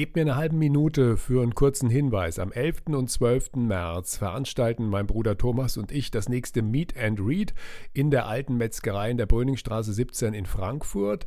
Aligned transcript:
Gebt 0.00 0.16
mir 0.16 0.22
eine 0.22 0.36
halbe 0.36 0.56
Minute 0.56 1.18
für 1.18 1.42
einen 1.42 1.54
kurzen 1.54 1.90
Hinweis. 1.90 2.38
Am 2.38 2.52
11. 2.52 2.84
und 2.86 3.10
12. 3.10 3.56
März 3.56 4.16
veranstalten 4.16 4.88
mein 4.88 5.06
Bruder 5.06 5.36
Thomas 5.36 5.76
und 5.76 5.92
ich 5.92 6.10
das 6.10 6.26
nächste 6.30 6.62
Meet 6.62 6.96
and 6.96 7.20
Read 7.20 7.52
in 7.92 8.10
der 8.10 8.26
alten 8.26 8.56
Metzgerei 8.56 9.10
in 9.10 9.18
der 9.18 9.26
Bröningstraße 9.26 9.92
17 9.92 10.32
in 10.32 10.46
Frankfurt. 10.46 11.26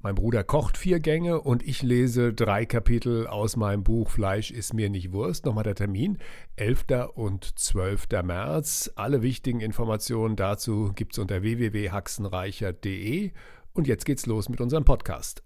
Mein 0.00 0.14
Bruder 0.14 0.42
kocht 0.42 0.78
vier 0.78 1.00
Gänge 1.00 1.42
und 1.42 1.62
ich 1.62 1.82
lese 1.82 2.32
drei 2.32 2.64
Kapitel 2.64 3.26
aus 3.26 3.56
meinem 3.56 3.84
Buch 3.84 4.08
Fleisch 4.08 4.52
ist 4.52 4.72
mir 4.72 4.88
nicht 4.88 5.12
Wurst. 5.12 5.44
Nochmal 5.44 5.64
der 5.64 5.74
Termin, 5.74 6.16
11. 6.56 7.10
und 7.14 7.58
12. 7.58 8.06
März. 8.24 8.90
Alle 8.96 9.20
wichtigen 9.20 9.60
Informationen 9.60 10.34
dazu 10.34 10.92
gibt 10.94 11.12
es 11.12 11.18
unter 11.18 11.42
www.haxenreicher.de. 11.42 13.32
Und 13.74 13.86
jetzt 13.86 14.06
geht's 14.06 14.24
los 14.24 14.48
mit 14.48 14.62
unserem 14.62 14.86
Podcast. 14.86 15.42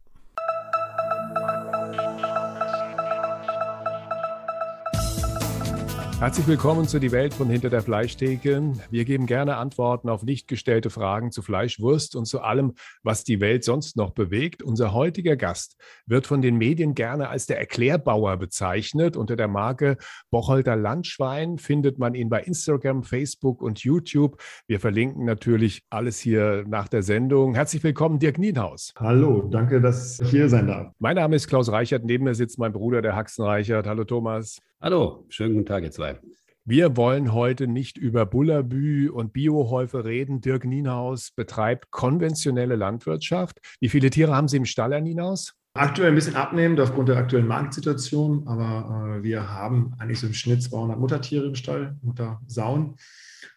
Herzlich 6.22 6.46
willkommen 6.46 6.86
zu 6.86 7.00
Die 7.00 7.10
Welt 7.10 7.34
von 7.34 7.50
Hinter 7.50 7.68
der 7.68 7.82
Fleischtheke. 7.82 8.74
Wir 8.92 9.04
geben 9.04 9.26
gerne 9.26 9.56
Antworten 9.56 10.08
auf 10.08 10.22
nicht 10.22 10.46
gestellte 10.46 10.88
Fragen 10.88 11.32
zu 11.32 11.42
Fleisch, 11.42 11.80
Wurst 11.80 12.14
und 12.14 12.26
zu 12.26 12.42
allem, 12.42 12.74
was 13.02 13.24
die 13.24 13.40
Welt 13.40 13.64
sonst 13.64 13.96
noch 13.96 14.10
bewegt. 14.10 14.62
Unser 14.62 14.92
heutiger 14.92 15.34
Gast 15.34 15.76
wird 16.06 16.28
von 16.28 16.40
den 16.40 16.58
Medien 16.58 16.94
gerne 16.94 17.28
als 17.28 17.46
der 17.46 17.58
Erklärbauer 17.58 18.36
bezeichnet. 18.36 19.16
Unter 19.16 19.34
der 19.34 19.48
Marke 19.48 19.96
Bocholter 20.30 20.76
Landschwein 20.76 21.58
findet 21.58 21.98
man 21.98 22.14
ihn 22.14 22.28
bei 22.28 22.40
Instagram, 22.40 23.02
Facebook 23.02 23.60
und 23.60 23.80
YouTube. 23.80 24.40
Wir 24.68 24.78
verlinken 24.78 25.24
natürlich 25.24 25.82
alles 25.90 26.20
hier 26.20 26.62
nach 26.68 26.86
der 26.86 27.02
Sendung. 27.02 27.56
Herzlich 27.56 27.82
willkommen, 27.82 28.20
Dirk 28.20 28.38
Nienhaus. 28.38 28.94
Hallo, 28.96 29.48
danke, 29.50 29.80
dass 29.80 30.20
ich 30.20 30.30
hier 30.30 30.48
sein 30.48 30.68
darf. 30.68 30.92
Mein 31.00 31.16
Name 31.16 31.34
ist 31.34 31.48
Klaus 31.48 31.72
Reichert. 31.72 32.04
Neben 32.04 32.22
mir 32.22 32.36
sitzt 32.36 32.60
mein 32.60 32.72
Bruder, 32.72 33.02
der 33.02 33.16
Haxen 33.16 33.44
Reichert. 33.44 33.88
Hallo, 33.88 34.04
Thomas. 34.04 34.60
Hallo, 34.84 35.26
schönen 35.28 35.54
guten 35.54 35.66
Tag, 35.66 35.84
ihr 35.84 35.92
zwei. 35.92 36.18
Wir 36.64 36.96
wollen 36.96 37.32
heute 37.32 37.68
nicht 37.68 37.96
über 37.96 38.26
Bullabü 38.26 39.10
und 39.10 39.32
Biohäufe 39.32 40.04
reden. 40.04 40.40
Dirk 40.40 40.64
Nienhaus 40.64 41.30
betreibt 41.30 41.92
konventionelle 41.92 42.74
Landwirtschaft. 42.74 43.60
Wie 43.78 43.88
viele 43.88 44.10
Tiere 44.10 44.34
haben 44.34 44.48
Sie 44.48 44.56
im 44.56 44.64
Stall, 44.64 44.90
Herr 44.90 45.00
Nienhaus? 45.00 45.54
Aktuell 45.74 46.08
ein 46.08 46.16
bisschen 46.16 46.34
abnehmend 46.34 46.80
aufgrund 46.80 47.10
der 47.10 47.16
aktuellen 47.16 47.46
Marktsituation, 47.46 48.48
aber 48.48 49.18
äh, 49.18 49.22
wir 49.22 49.48
haben 49.50 49.94
eigentlich 50.00 50.18
so 50.18 50.26
im 50.26 50.34
Schnitt 50.34 50.64
200 50.64 50.98
Muttertiere 50.98 51.46
im 51.46 51.54
Stall, 51.54 51.96
Muttersauen. 52.02 52.96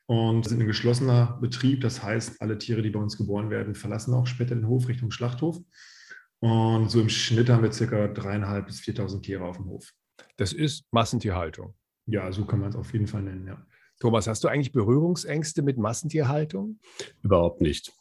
Und 0.05 0.47
sind 0.47 0.61
ein 0.61 0.67
geschlossener 0.67 1.39
Betrieb. 1.41 1.81
Das 1.81 2.03
heißt, 2.03 2.39
alle 2.39 2.59
Tiere, 2.59 2.83
die 2.83 2.91
bei 2.91 2.99
uns 2.99 3.17
geboren 3.17 3.49
werden, 3.49 3.73
verlassen 3.73 4.13
auch 4.13 4.27
später 4.27 4.53
den 4.53 4.67
Hof 4.67 4.87
Richtung 4.87 5.09
Schlachthof. 5.09 5.57
Und 6.39 6.91
so 6.91 7.01
im 7.01 7.09
Schnitt 7.09 7.49
haben 7.49 7.63
wir 7.63 7.71
circa 7.71 8.09
dreieinhalb 8.09 8.67
bis 8.67 8.81
4.000 8.81 9.23
Tiere 9.23 9.43
auf 9.43 9.57
dem 9.57 9.65
Hof. 9.65 9.91
Das 10.37 10.53
ist 10.53 10.85
Massentierhaltung. 10.91 11.73
Ja, 12.07 12.31
so 12.31 12.45
kann 12.45 12.59
man 12.59 12.69
es 12.69 12.75
auf 12.75 12.93
jeden 12.93 13.07
Fall 13.07 13.23
nennen, 13.23 13.47
ja. 13.47 13.65
Thomas, 13.99 14.27
hast 14.27 14.43
du 14.43 14.49
eigentlich 14.49 14.73
Berührungsängste 14.73 15.61
mit 15.61 15.77
Massentierhaltung? 15.77 16.79
Überhaupt 17.23 17.61
nicht. 17.61 17.93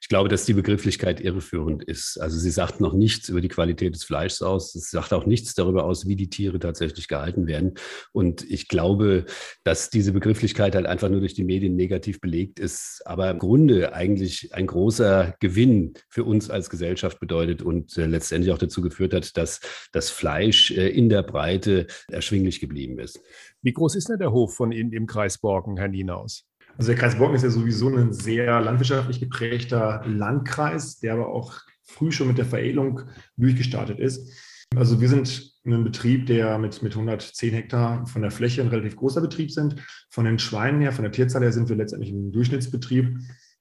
Ich 0.00 0.08
glaube, 0.08 0.28
dass 0.28 0.44
die 0.44 0.54
Begrifflichkeit 0.54 1.20
irreführend 1.20 1.84
ist. 1.84 2.20
Also 2.20 2.38
sie 2.38 2.50
sagt 2.50 2.80
noch 2.80 2.92
nichts 2.92 3.28
über 3.28 3.40
die 3.40 3.48
Qualität 3.48 3.94
des 3.94 4.04
Fleischs 4.04 4.42
aus. 4.42 4.72
Sie 4.72 4.78
sagt 4.78 5.12
auch 5.12 5.26
nichts 5.26 5.54
darüber 5.54 5.84
aus, 5.84 6.06
wie 6.06 6.16
die 6.16 6.30
Tiere 6.30 6.58
tatsächlich 6.58 7.08
gehalten 7.08 7.46
werden. 7.46 7.74
Und 8.12 8.48
ich 8.50 8.68
glaube, 8.68 9.26
dass 9.64 9.90
diese 9.90 10.12
Begrifflichkeit 10.12 10.74
halt 10.74 10.86
einfach 10.86 11.08
nur 11.08 11.20
durch 11.20 11.34
die 11.34 11.44
Medien 11.44 11.76
negativ 11.76 12.20
belegt 12.20 12.58
ist, 12.58 13.02
aber 13.04 13.30
im 13.30 13.38
Grunde 13.38 13.92
eigentlich 13.92 14.54
ein 14.54 14.66
großer 14.66 15.34
Gewinn 15.40 15.94
für 16.08 16.24
uns 16.24 16.50
als 16.50 16.70
Gesellschaft 16.70 17.20
bedeutet 17.20 17.62
und 17.62 17.96
äh, 17.98 18.06
letztendlich 18.06 18.52
auch 18.52 18.58
dazu 18.58 18.80
geführt 18.80 19.12
hat, 19.12 19.36
dass 19.36 19.60
das 19.92 20.10
Fleisch 20.10 20.70
äh, 20.70 20.88
in 20.88 21.08
der 21.08 21.22
Breite 21.22 21.86
erschwinglich 22.08 22.60
geblieben 22.60 22.98
ist. 22.98 23.20
Wie 23.62 23.72
groß 23.72 23.96
ist 23.96 24.08
denn 24.08 24.18
der 24.18 24.32
Hof 24.32 24.54
von 24.54 24.72
Ihnen 24.72 24.92
im 24.92 25.06
Kreis 25.06 25.38
Borken, 25.38 25.76
Herr 25.76 25.88
Nienaus? 25.88 26.47
Also 26.78 26.92
der 26.92 27.00
Kreis 27.00 27.18
Borken 27.18 27.34
ist 27.34 27.42
ja 27.42 27.50
sowieso 27.50 27.88
ein 27.88 28.12
sehr 28.12 28.60
landwirtschaftlich 28.60 29.18
geprägter 29.18 30.00
Landkreis, 30.06 31.00
der 31.00 31.14
aber 31.14 31.28
auch 31.28 31.54
früh 31.82 32.12
schon 32.12 32.28
mit 32.28 32.38
der 32.38 32.44
Veredelung 32.44 33.00
durchgestartet 33.36 33.98
ist. 33.98 34.30
Also 34.76 35.00
wir 35.00 35.08
sind 35.08 35.54
ein 35.66 35.82
Betrieb, 35.82 36.26
der 36.26 36.56
mit, 36.58 36.80
mit 36.82 36.92
110 36.92 37.52
Hektar 37.52 38.06
von 38.06 38.22
der 38.22 38.30
Fläche 38.30 38.62
ein 38.62 38.68
relativ 38.68 38.94
großer 38.94 39.20
Betrieb 39.20 39.50
sind. 39.50 39.74
Von 40.08 40.24
den 40.24 40.38
Schweinen 40.38 40.80
her, 40.80 40.92
von 40.92 41.02
der 41.02 41.10
Tierzahl 41.10 41.42
her 41.42 41.52
sind 41.52 41.68
wir 41.68 41.74
letztendlich 41.74 42.12
ein 42.12 42.30
Durchschnittsbetrieb. 42.30 43.18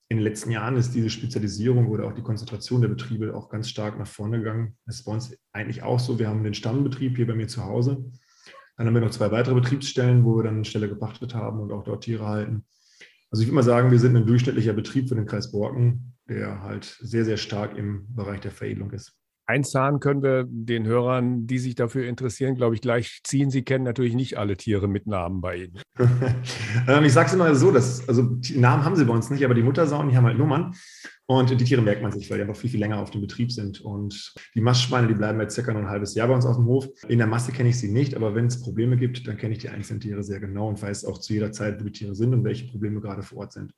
In 0.10 0.18
den 0.18 0.24
letzten 0.24 0.52
Jahren 0.52 0.78
ist 0.78 0.94
diese 0.94 1.10
Spezialisierung 1.10 1.88
oder 1.88 2.06
auch 2.06 2.14
die 2.14 2.22
Konzentration 2.22 2.82
der 2.82 2.90
Betriebe 2.90 3.36
auch 3.36 3.50
ganz 3.50 3.68
stark 3.68 3.98
nach 3.98 4.08
vorne 4.08 4.38
gegangen. 4.38 4.78
Das 4.86 4.98
ist 4.98 5.06
bei 5.06 5.12
uns 5.14 5.36
eigentlich 5.54 5.82
auch 5.82 6.00
so. 6.00 6.20
Wir 6.20 6.30
haben 6.30 6.44
den 6.44 6.54
Stammbetrieb 6.54 7.16
hier 7.16 7.26
bei 7.26 7.36
mir 7.36 7.48
zu 7.48 7.66
Hause. 7.66 8.06
Dann 8.78 8.86
haben 8.86 8.94
wir 8.94 9.02
noch 9.02 9.10
zwei 9.10 9.32
weitere 9.32 9.56
Betriebsstellen, 9.56 10.24
wo 10.24 10.38
wir 10.38 10.44
dann 10.44 10.64
Stelle 10.66 10.88
gepachtet 10.88 11.34
haben 11.34 11.60
und 11.60 11.72
auch 11.72 11.84
dort 11.84 12.04
Tiere 12.04 12.28
halten. 12.28 12.64
Also 13.32 13.42
ich 13.42 13.48
würde 13.50 13.56
mal 13.56 13.64
sagen, 13.64 13.92
wir 13.92 14.00
sind 14.00 14.16
ein 14.16 14.26
durchschnittlicher 14.26 14.74
Betrieb 14.74 15.10
für 15.10 15.16
den 15.16 15.26
Kreis 15.26 15.52
Borken, 15.52 16.14
der 16.30 16.62
halt 16.62 16.98
sehr, 17.02 17.26
sehr 17.26 17.38
stark 17.38 17.78
im 17.78 18.06
Bereich 18.16 18.40
der 18.40 18.52
Veredelung 18.52 18.92
ist. 18.92 19.14
Ein 19.50 19.64
Zahn 19.64 20.02
können 20.02 20.22
wir 20.24 20.46
den 20.46 20.86
Hörern, 20.86 21.48
die 21.48 21.58
sich 21.58 21.74
dafür 21.76 22.06
interessieren, 22.06 22.56
glaube 22.56 22.76
ich, 22.76 22.82
gleich 22.82 23.22
ziehen. 23.24 23.50
Sie 23.50 23.64
kennen 23.64 23.86
natürlich 23.86 24.14
nicht 24.14 24.38
alle 24.38 24.58
Tiere 24.58 24.90
mit 24.90 25.08
Namen 25.08 25.42
bei 25.42 25.56
Ihnen. 25.56 25.80
Ähm, 26.88 27.04
ich 27.04 27.12
sage 27.12 27.28
es 27.28 27.34
immer 27.34 27.54
so, 27.56 27.72
dass, 27.72 28.08
also 28.08 28.38
Namen 28.56 28.86
haben 28.86 28.96
sie 28.96 29.04
bei 29.04 29.14
uns 29.14 29.30
nicht, 29.30 29.44
aber 29.44 29.54
die 29.54 29.64
Muttersauen, 29.64 30.08
die 30.10 30.16
haben 30.16 30.26
halt 30.26 30.38
Nummern. 30.38 30.74
Und 31.30 31.50
die 31.50 31.64
Tiere 31.66 31.82
merkt 31.82 32.02
man 32.02 32.14
sich, 32.14 32.30
weil 32.30 32.38
die 32.38 32.44
einfach 32.44 32.56
viel, 32.56 32.70
viel 32.70 32.80
länger 32.80 33.02
auf 33.02 33.12
dem 33.12 33.20
Betrieb 33.20 33.52
sind. 33.52 33.82
Und 33.82 34.34
die 34.56 34.62
Mastschweine, 34.62 35.08
die 35.08 35.14
bleiben 35.14 35.42
jetzt 35.42 35.56
circa 35.56 35.74
noch 35.74 35.82
ein 35.82 35.90
halbes 35.90 36.16
Jahr 36.16 36.30
bei 36.30 36.34
uns 36.34 36.46
auf 36.46 36.56
dem 36.56 36.66
Hof. 36.66 36.88
In 37.10 37.18
der 37.18 37.28
Masse 37.28 37.52
kenne 37.52 37.68
ich 37.68 37.78
sie 37.78 37.92
nicht, 37.92 38.16
aber 38.16 38.34
wenn 38.34 38.46
es 38.46 38.62
Probleme 38.62 38.96
gibt, 38.96 39.28
dann 39.28 39.36
kenne 39.36 39.54
ich 39.54 39.60
die 39.60 39.68
einzelnen 39.68 40.00
Tiere 40.00 40.24
sehr 40.24 40.40
genau 40.40 40.70
und 40.70 40.82
weiß 40.82 41.04
auch 41.04 41.18
zu 41.18 41.34
jeder 41.34 41.52
Zeit, 41.52 41.82
wo 41.82 41.84
die 41.84 41.92
Tiere 41.92 42.16
sind 42.16 42.34
und 42.34 42.46
welche 42.46 42.68
Probleme 42.68 43.02
gerade 43.02 43.24
vor 43.24 43.40
Ort 43.40 43.52
sind. 43.52 43.74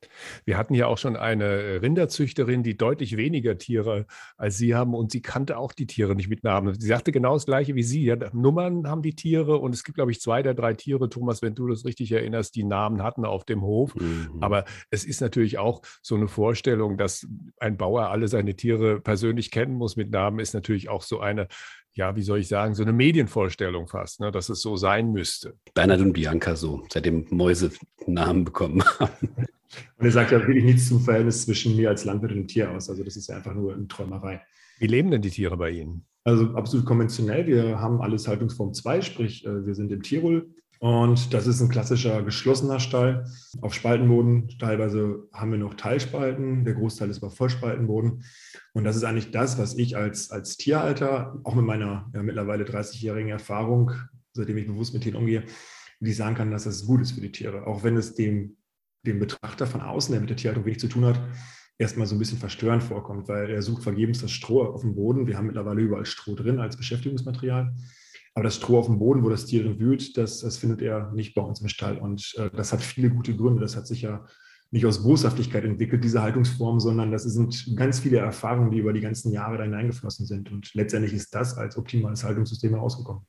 Wir 0.45 0.57
hatten 0.57 0.75
ja 0.75 0.85
auch 0.85 0.99
schon 0.99 1.15
eine 1.15 1.81
Rinderzüchterin, 1.81 2.61
die 2.61 2.77
deutlich 2.77 3.17
weniger 3.17 3.57
Tiere 3.57 4.05
als 4.37 4.57
Sie 4.57 4.75
haben 4.75 4.93
und 4.93 5.11
sie 5.11 5.21
kannte 5.21 5.57
auch 5.57 5.73
die 5.73 5.87
Tiere 5.87 6.15
nicht 6.15 6.29
mit 6.29 6.43
Namen. 6.43 6.79
Sie 6.79 6.87
sagte 6.87 7.11
genau 7.11 7.33
das 7.33 7.47
Gleiche 7.47 7.73
wie 7.73 7.83
Sie. 7.83 8.03
Ja, 8.03 8.15
Nummern 8.31 8.87
haben 8.87 9.01
die 9.01 9.15
Tiere 9.15 9.57
und 9.57 9.73
es 9.73 9.83
gibt, 9.83 9.95
glaube 9.95 10.11
ich, 10.11 10.21
zwei 10.21 10.43
der 10.43 10.53
drei 10.53 10.75
Tiere, 10.75 11.09
Thomas, 11.09 11.41
wenn 11.41 11.55
du 11.55 11.67
das 11.67 11.83
richtig 11.83 12.11
erinnerst, 12.11 12.55
die 12.55 12.63
Namen 12.63 13.01
hatten 13.01 13.25
auf 13.25 13.43
dem 13.43 13.63
Hof. 13.63 13.95
Mhm. 13.95 14.37
Aber 14.39 14.65
es 14.91 15.03
ist 15.03 15.19
natürlich 15.19 15.57
auch 15.57 15.81
so 16.03 16.15
eine 16.15 16.27
Vorstellung, 16.27 16.95
dass 16.97 17.27
ein 17.59 17.77
Bauer 17.77 18.09
alle 18.09 18.27
seine 18.27 18.55
Tiere 18.55 18.99
persönlich 18.99 19.51
kennen 19.51 19.73
muss 19.73 19.95
mit 19.95 20.11
Namen, 20.11 20.39
ist 20.39 20.53
natürlich 20.53 20.89
auch 20.89 21.01
so 21.01 21.19
eine, 21.19 21.47
ja, 21.93 22.15
wie 22.15 22.21
soll 22.21 22.39
ich 22.39 22.47
sagen, 22.47 22.75
so 22.75 22.83
eine 22.83 22.93
Medienvorstellung 22.93 23.87
fast, 23.87 24.19
ne, 24.19 24.31
dass 24.31 24.49
es 24.49 24.61
so 24.61 24.75
sein 24.75 25.11
müsste. 25.11 25.55
Bernhard 25.73 26.01
und 26.01 26.13
Bianca 26.13 26.55
so, 26.55 26.83
seitdem 26.89 27.25
Mäuse 27.29 27.71
Namen 28.05 28.45
bekommen 28.45 28.83
haben. 28.99 29.29
Und 29.97 30.05
er 30.05 30.11
sagt 30.11 30.31
ja 30.31 30.39
wirklich 30.39 30.63
nichts 30.63 30.87
zum 30.87 31.01
Verhältnis 31.01 31.45
zwischen 31.45 31.75
mir 31.75 31.89
als 31.89 32.05
Landwirt 32.05 32.31
und 32.31 32.37
dem 32.39 32.47
Tier 32.47 32.71
aus. 32.71 32.89
Also 32.89 33.03
das 33.03 33.15
ist 33.15 33.27
ja 33.27 33.35
einfach 33.35 33.53
nur 33.53 33.73
eine 33.73 33.87
Träumerei. 33.87 34.41
Wie 34.79 34.87
leben 34.87 35.11
denn 35.11 35.21
die 35.21 35.29
Tiere 35.29 35.57
bei 35.57 35.71
Ihnen? 35.71 36.05
Also 36.23 36.53
absolut 36.55 36.85
konventionell. 36.85 37.47
Wir 37.47 37.79
haben 37.79 38.01
alles 38.01 38.27
Haltungsform 38.27 38.73
2, 38.73 39.01
sprich 39.01 39.45
äh, 39.45 39.65
wir 39.65 39.75
sind 39.75 39.91
im 39.91 40.01
Tirol 40.01 40.49
und 40.79 41.33
das 41.33 41.45
ist 41.45 41.59
ein 41.59 41.67
klassischer 41.67 42.23
geschlossener 42.23 42.79
Stall 42.79 43.25
auf 43.61 43.73
Spaltenboden. 43.73 44.47
Teilweise 44.59 45.27
haben 45.33 45.51
wir 45.51 45.57
noch 45.57 45.73
Teilspalten, 45.73 46.63
der 46.63 46.73
Großteil 46.73 47.09
ist 47.09 47.21
aber 47.21 47.31
Vollspaltenboden. 47.31 48.23
Und 48.73 48.83
das 48.85 48.95
ist 48.95 49.03
eigentlich 49.03 49.31
das, 49.31 49.57
was 49.57 49.77
ich 49.77 49.97
als, 49.97 50.31
als 50.31 50.55
Tierhalter, 50.55 51.37
auch 51.43 51.55
mit 51.55 51.65
meiner 51.65 52.09
ja, 52.13 52.23
mittlerweile 52.23 52.63
30-jährigen 52.63 53.29
Erfahrung, 53.29 53.91
seitdem 54.31 54.57
ich 54.57 54.67
bewusst 54.67 54.93
mit 54.93 55.03
Tieren 55.03 55.17
umgehe, 55.17 55.43
wie 55.99 56.11
ich 56.11 56.15
sagen 56.15 56.35
kann, 56.35 56.51
dass 56.51 56.63
das 56.63 56.85
gut 56.85 57.01
ist 57.01 57.11
für 57.11 57.21
die 57.21 57.31
Tiere. 57.31 57.67
Auch 57.67 57.83
wenn 57.83 57.97
es 57.97 58.15
dem, 58.15 58.55
dem 59.05 59.19
Betrachter 59.19 59.67
von 59.67 59.81
außen, 59.81 60.13
der 60.13 60.21
mit 60.21 60.29
der 60.29 60.37
Tierhaltung 60.37 60.63
wenig 60.63 60.79
zu 60.79 60.87
tun 60.87 61.03
hat, 61.03 61.19
erstmal 61.77 62.07
so 62.07 62.15
ein 62.15 62.19
bisschen 62.19 62.37
verstörend 62.37 62.83
vorkommt, 62.83 63.27
weil 63.27 63.49
er 63.49 63.61
sucht 63.61 63.83
vergebens 63.83 64.21
das 64.21 64.31
Stroh 64.31 64.63
auf 64.63 64.81
dem 64.81 64.95
Boden. 64.95 65.27
Wir 65.27 65.37
haben 65.37 65.47
mittlerweile 65.47 65.81
überall 65.81 66.05
Stroh 66.05 66.35
drin 66.35 66.59
als 66.59 66.77
Beschäftigungsmaterial. 66.77 67.75
Aber 68.35 68.43
das 68.43 68.55
Stroh 68.55 68.79
auf 68.79 68.85
dem 68.85 68.99
Boden, 68.99 69.23
wo 69.23 69.29
das 69.29 69.45
Tier 69.45 69.63
drin 69.63 69.79
wühlt, 69.79 70.17
das, 70.17 70.39
das 70.39 70.57
findet 70.57 70.81
er 70.81 71.11
nicht 71.11 71.33
bei 71.33 71.41
uns 71.41 71.61
im 71.61 71.67
Stall. 71.67 71.97
Und 71.97 72.35
äh, 72.37 72.49
das 72.51 72.71
hat 72.71 72.81
viele 72.81 73.09
gute 73.09 73.35
Gründe. 73.35 73.61
Das 73.61 73.75
hat 73.75 73.87
sich 73.87 74.01
ja 74.01 74.25
nicht 74.71 74.85
aus 74.85 75.03
Boshaftigkeit 75.03 75.63
entwickelt, 75.63 76.03
diese 76.03 76.21
Haltungsform, 76.21 76.79
sondern 76.79 77.11
das 77.11 77.23
sind 77.23 77.75
ganz 77.75 77.99
viele 77.99 78.17
Erfahrungen, 78.17 78.71
die 78.71 78.77
über 78.77 78.93
die 78.93 79.01
ganzen 79.01 79.31
Jahre 79.31 79.57
da 79.57 79.63
hineingeflossen 79.63 80.27
sind. 80.27 80.51
Und 80.51 80.73
letztendlich 80.75 81.13
ist 81.13 81.33
das 81.33 81.57
als 81.57 81.75
optimales 81.75 82.23
Haltungssystem 82.23 82.71
herausgekommen. 82.71 83.23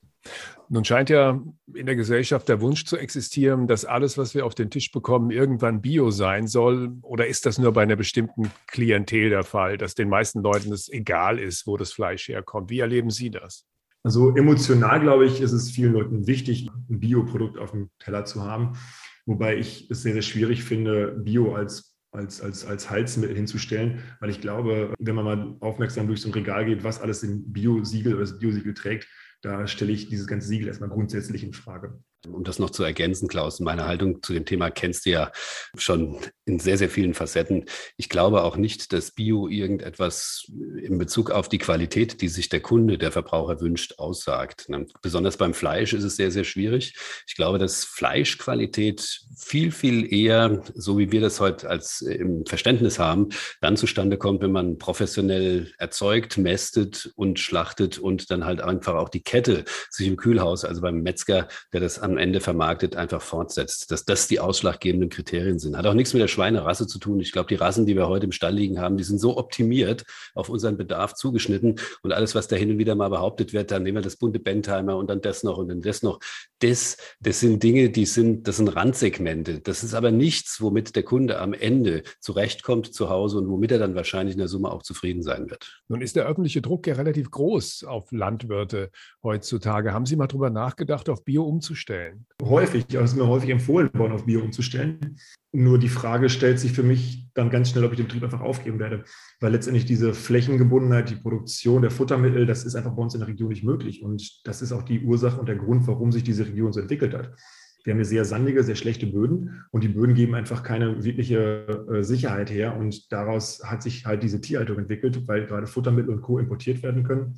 Nun 0.68 0.84
scheint 0.84 1.08
ja 1.08 1.42
in 1.74 1.86
der 1.86 1.96
Gesellschaft 1.96 2.48
der 2.48 2.60
Wunsch 2.60 2.84
zu 2.84 2.98
existieren, 2.98 3.66
dass 3.66 3.86
alles, 3.86 4.18
was 4.18 4.34
wir 4.34 4.44
auf 4.44 4.54
den 4.54 4.68
Tisch 4.68 4.92
bekommen, 4.92 5.30
irgendwann 5.30 5.80
bio 5.80 6.10
sein 6.10 6.46
soll. 6.46 6.98
Oder 7.02 7.26
ist 7.26 7.46
das 7.46 7.58
nur 7.58 7.72
bei 7.72 7.82
einer 7.82 7.96
bestimmten 7.96 8.50
Klientel 8.66 9.30
der 9.30 9.42
Fall, 9.42 9.78
dass 9.78 9.94
den 9.94 10.10
meisten 10.10 10.42
Leuten 10.42 10.72
es 10.72 10.90
egal 10.90 11.38
ist, 11.38 11.66
wo 11.66 11.78
das 11.78 11.92
Fleisch 11.92 12.28
herkommt? 12.28 12.68
Wie 12.68 12.80
erleben 12.80 13.10
Sie 13.10 13.30
das? 13.30 13.66
Also 14.02 14.34
emotional, 14.34 15.00
glaube 15.00 15.26
ich, 15.26 15.40
ist 15.40 15.52
es 15.52 15.70
vielen 15.70 15.92
Leuten 15.92 16.26
wichtig, 16.26 16.68
ein 16.88 17.00
Bioprodukt 17.00 17.58
auf 17.58 17.72
dem 17.72 17.90
Teller 17.98 18.24
zu 18.24 18.42
haben. 18.42 18.78
Wobei 19.26 19.58
ich 19.58 19.90
es 19.90 20.02
sehr, 20.02 20.14
sehr 20.14 20.22
schwierig 20.22 20.64
finde, 20.64 21.12
Bio 21.18 21.54
als, 21.54 21.94
als, 22.10 22.40
als, 22.40 22.64
als 22.64 22.90
Heizmittel 22.90 23.36
hinzustellen, 23.36 24.02
weil 24.20 24.30
ich 24.30 24.40
glaube, 24.40 24.94
wenn 24.98 25.14
man 25.14 25.24
mal 25.24 25.56
aufmerksam 25.60 26.06
durch 26.06 26.22
so 26.22 26.28
ein 26.28 26.34
Regal 26.34 26.64
geht, 26.64 26.82
was 26.82 27.00
alles 27.00 27.22
im 27.22 27.52
Bio-Siegel 27.52 28.14
oder 28.14 28.22
das 28.22 28.38
Bio-Siegel 28.38 28.74
trägt, 28.74 29.06
da 29.42 29.66
stelle 29.66 29.92
ich 29.92 30.08
dieses 30.08 30.26
ganze 30.26 30.48
Siegel 30.48 30.68
erstmal 30.68 30.90
grundsätzlich 30.90 31.44
in 31.44 31.52
Frage. 31.52 32.02
Um 32.26 32.44
das 32.44 32.58
noch 32.58 32.70
zu 32.70 32.84
ergänzen, 32.84 33.28
Klaus, 33.28 33.60
meine 33.60 33.86
Haltung 33.86 34.22
zu 34.22 34.32
dem 34.32 34.44
Thema 34.44 34.70
kennst 34.70 35.06
du 35.06 35.10
ja 35.10 35.32
schon 35.76 36.18
in 36.44 36.58
sehr, 36.58 36.76
sehr 36.76 36.90
vielen 36.90 37.14
Facetten. 37.14 37.64
Ich 37.96 38.08
glaube 38.08 38.42
auch 38.42 38.56
nicht, 38.56 38.92
dass 38.92 39.12
Bio 39.12 39.48
irgendetwas 39.48 40.44
in 40.82 40.98
Bezug 40.98 41.30
auf 41.30 41.48
die 41.48 41.58
Qualität, 41.58 42.20
die 42.20 42.28
sich 42.28 42.48
der 42.48 42.60
Kunde, 42.60 42.98
der 42.98 43.12
Verbraucher 43.12 43.60
wünscht, 43.60 43.98
aussagt. 43.98 44.68
Ne? 44.68 44.86
Besonders 45.00 45.36
beim 45.36 45.54
Fleisch 45.54 45.92
ist 45.92 46.04
es 46.04 46.16
sehr, 46.16 46.30
sehr 46.30 46.44
schwierig. 46.44 46.94
Ich 47.26 47.36
glaube, 47.36 47.58
dass 47.58 47.84
Fleischqualität 47.84 49.20
viel, 49.38 49.70
viel 49.72 50.12
eher, 50.12 50.62
so 50.74 50.98
wie 50.98 51.12
wir 51.12 51.20
das 51.20 51.40
heute 51.40 51.70
als 51.70 52.02
äh, 52.02 52.14
im 52.14 52.44
Verständnis 52.46 52.98
haben, 52.98 53.28
dann 53.60 53.76
zustande 53.76 54.18
kommt, 54.18 54.42
wenn 54.42 54.52
man 54.52 54.78
professionell 54.78 55.72
erzeugt, 55.78 56.36
mästet 56.36 57.12
und 57.16 57.38
schlachtet 57.38 57.98
und 57.98 58.30
dann 58.30 58.44
halt 58.44 58.60
einfach 58.60 58.94
auch 58.94 59.08
die 59.08 59.22
Kette 59.22 59.64
sich 59.88 60.06
im 60.06 60.16
Kühlhaus, 60.16 60.64
also 60.64 60.80
beim 60.82 61.02
Metzger, 61.02 61.48
der 61.72 61.80
das 61.80 61.98
am 62.10 62.18
Ende 62.18 62.40
vermarktet, 62.40 62.96
einfach 62.96 63.22
fortsetzt. 63.22 63.90
Dass 63.90 64.04
das 64.04 64.28
die 64.28 64.40
ausschlaggebenden 64.40 65.10
Kriterien 65.10 65.58
sind. 65.58 65.76
Hat 65.76 65.86
auch 65.86 65.94
nichts 65.94 66.12
mit 66.12 66.22
der 66.22 66.28
Schweinerasse 66.28 66.86
zu 66.86 66.98
tun. 66.98 67.20
Ich 67.20 67.32
glaube, 67.32 67.48
die 67.48 67.54
Rassen, 67.54 67.86
die 67.86 67.96
wir 67.96 68.08
heute 68.08 68.26
im 68.26 68.32
Stall 68.32 68.54
liegen 68.54 68.80
haben, 68.80 68.96
die 68.96 69.04
sind 69.04 69.18
so 69.18 69.36
optimiert, 69.36 70.04
auf 70.34 70.48
unseren 70.48 70.76
Bedarf 70.76 71.14
zugeschnitten. 71.14 71.76
Und 72.02 72.12
alles, 72.12 72.34
was 72.34 72.48
da 72.48 72.56
hin 72.56 72.70
und 72.70 72.78
wieder 72.78 72.94
mal 72.94 73.08
behauptet 73.08 73.52
wird, 73.52 73.70
dann 73.70 73.82
nehmen 73.82 73.98
wir 73.98 74.02
das 74.02 74.16
bunte 74.16 74.38
Bentheimer 74.38 74.96
und 74.96 75.08
dann 75.08 75.20
das 75.20 75.42
noch 75.42 75.58
und 75.58 75.68
dann 75.68 75.80
das 75.80 76.02
noch. 76.02 76.20
Das, 76.58 76.96
das 77.20 77.40
sind 77.40 77.62
Dinge, 77.62 77.90
die 77.90 78.06
sind, 78.06 78.46
das 78.46 78.58
sind 78.58 78.68
Randsegmente. 78.68 79.60
Das 79.60 79.82
ist 79.82 79.94
aber 79.94 80.10
nichts, 80.10 80.60
womit 80.60 80.96
der 80.96 81.02
Kunde 81.02 81.38
am 81.38 81.54
Ende 81.54 82.02
zurechtkommt 82.20 82.92
zu 82.92 83.08
Hause 83.08 83.38
und 83.38 83.48
womit 83.48 83.72
er 83.72 83.78
dann 83.78 83.94
wahrscheinlich 83.94 84.34
in 84.34 84.38
der 84.38 84.48
Summe 84.48 84.70
auch 84.70 84.82
zufrieden 84.82 85.22
sein 85.22 85.50
wird. 85.50 85.82
Nun 85.88 86.02
ist 86.02 86.16
der 86.16 86.26
öffentliche 86.26 86.62
Druck 86.62 86.86
ja 86.86 86.94
relativ 86.94 87.30
groß 87.30 87.84
auf 87.84 88.12
Landwirte 88.12 88.90
heutzutage. 89.22 89.92
Haben 89.92 90.06
Sie 90.06 90.16
mal 90.16 90.26
darüber 90.26 90.50
nachgedacht, 90.50 91.08
auf 91.08 91.24
Bio 91.24 91.44
umzustellen? 91.44 91.99
Umzustellen? 92.00 92.26
Häufig, 92.42 92.84
also 92.90 93.04
es 93.04 93.12
ist 93.12 93.16
mir 93.16 93.26
häufig 93.26 93.50
empfohlen 93.50 93.90
worden, 93.94 94.12
auf 94.12 94.24
Bio 94.24 94.40
umzustellen. 94.40 95.16
Nur 95.52 95.78
die 95.78 95.88
Frage 95.88 96.28
stellt 96.28 96.58
sich 96.58 96.72
für 96.72 96.82
mich 96.82 97.26
dann 97.34 97.50
ganz 97.50 97.70
schnell, 97.70 97.84
ob 97.84 97.92
ich 97.92 97.96
den 97.96 98.06
Betrieb 98.06 98.24
einfach 98.24 98.40
aufgeben 98.40 98.78
werde. 98.78 99.04
Weil 99.40 99.52
letztendlich 99.52 99.84
diese 99.84 100.14
Flächengebundenheit, 100.14 101.10
die 101.10 101.16
Produktion 101.16 101.82
der 101.82 101.90
Futtermittel, 101.90 102.46
das 102.46 102.64
ist 102.64 102.74
einfach 102.74 102.92
bei 102.92 103.02
uns 103.02 103.14
in 103.14 103.20
der 103.20 103.28
Region 103.28 103.48
nicht 103.48 103.64
möglich. 103.64 104.02
Und 104.02 104.46
das 104.46 104.62
ist 104.62 104.72
auch 104.72 104.82
die 104.82 105.00
Ursache 105.00 105.38
und 105.38 105.48
der 105.48 105.56
Grund, 105.56 105.86
warum 105.86 106.12
sich 106.12 106.22
diese 106.22 106.46
Region 106.46 106.72
so 106.72 106.80
entwickelt 106.80 107.14
hat. 107.14 107.34
Wir 107.82 107.92
haben 107.92 107.98
hier 107.98 108.04
sehr 108.06 108.24
sandige, 108.26 108.62
sehr 108.62 108.74
schlechte 108.74 109.06
Böden 109.06 109.64
und 109.70 109.82
die 109.82 109.88
Böden 109.88 110.14
geben 110.14 110.34
einfach 110.34 110.62
keine 110.62 111.02
wirkliche 111.02 111.86
äh, 111.90 112.02
Sicherheit 112.02 112.50
her. 112.50 112.76
Und 112.76 113.10
daraus 113.10 113.62
hat 113.64 113.82
sich 113.82 114.04
halt 114.04 114.22
diese 114.22 114.40
Tierhaltung 114.40 114.78
entwickelt, 114.78 115.26
weil 115.26 115.46
gerade 115.46 115.66
Futtermittel 115.66 116.12
und 116.12 116.20
Co. 116.20 116.38
importiert 116.38 116.82
werden 116.82 117.04
können. 117.04 117.36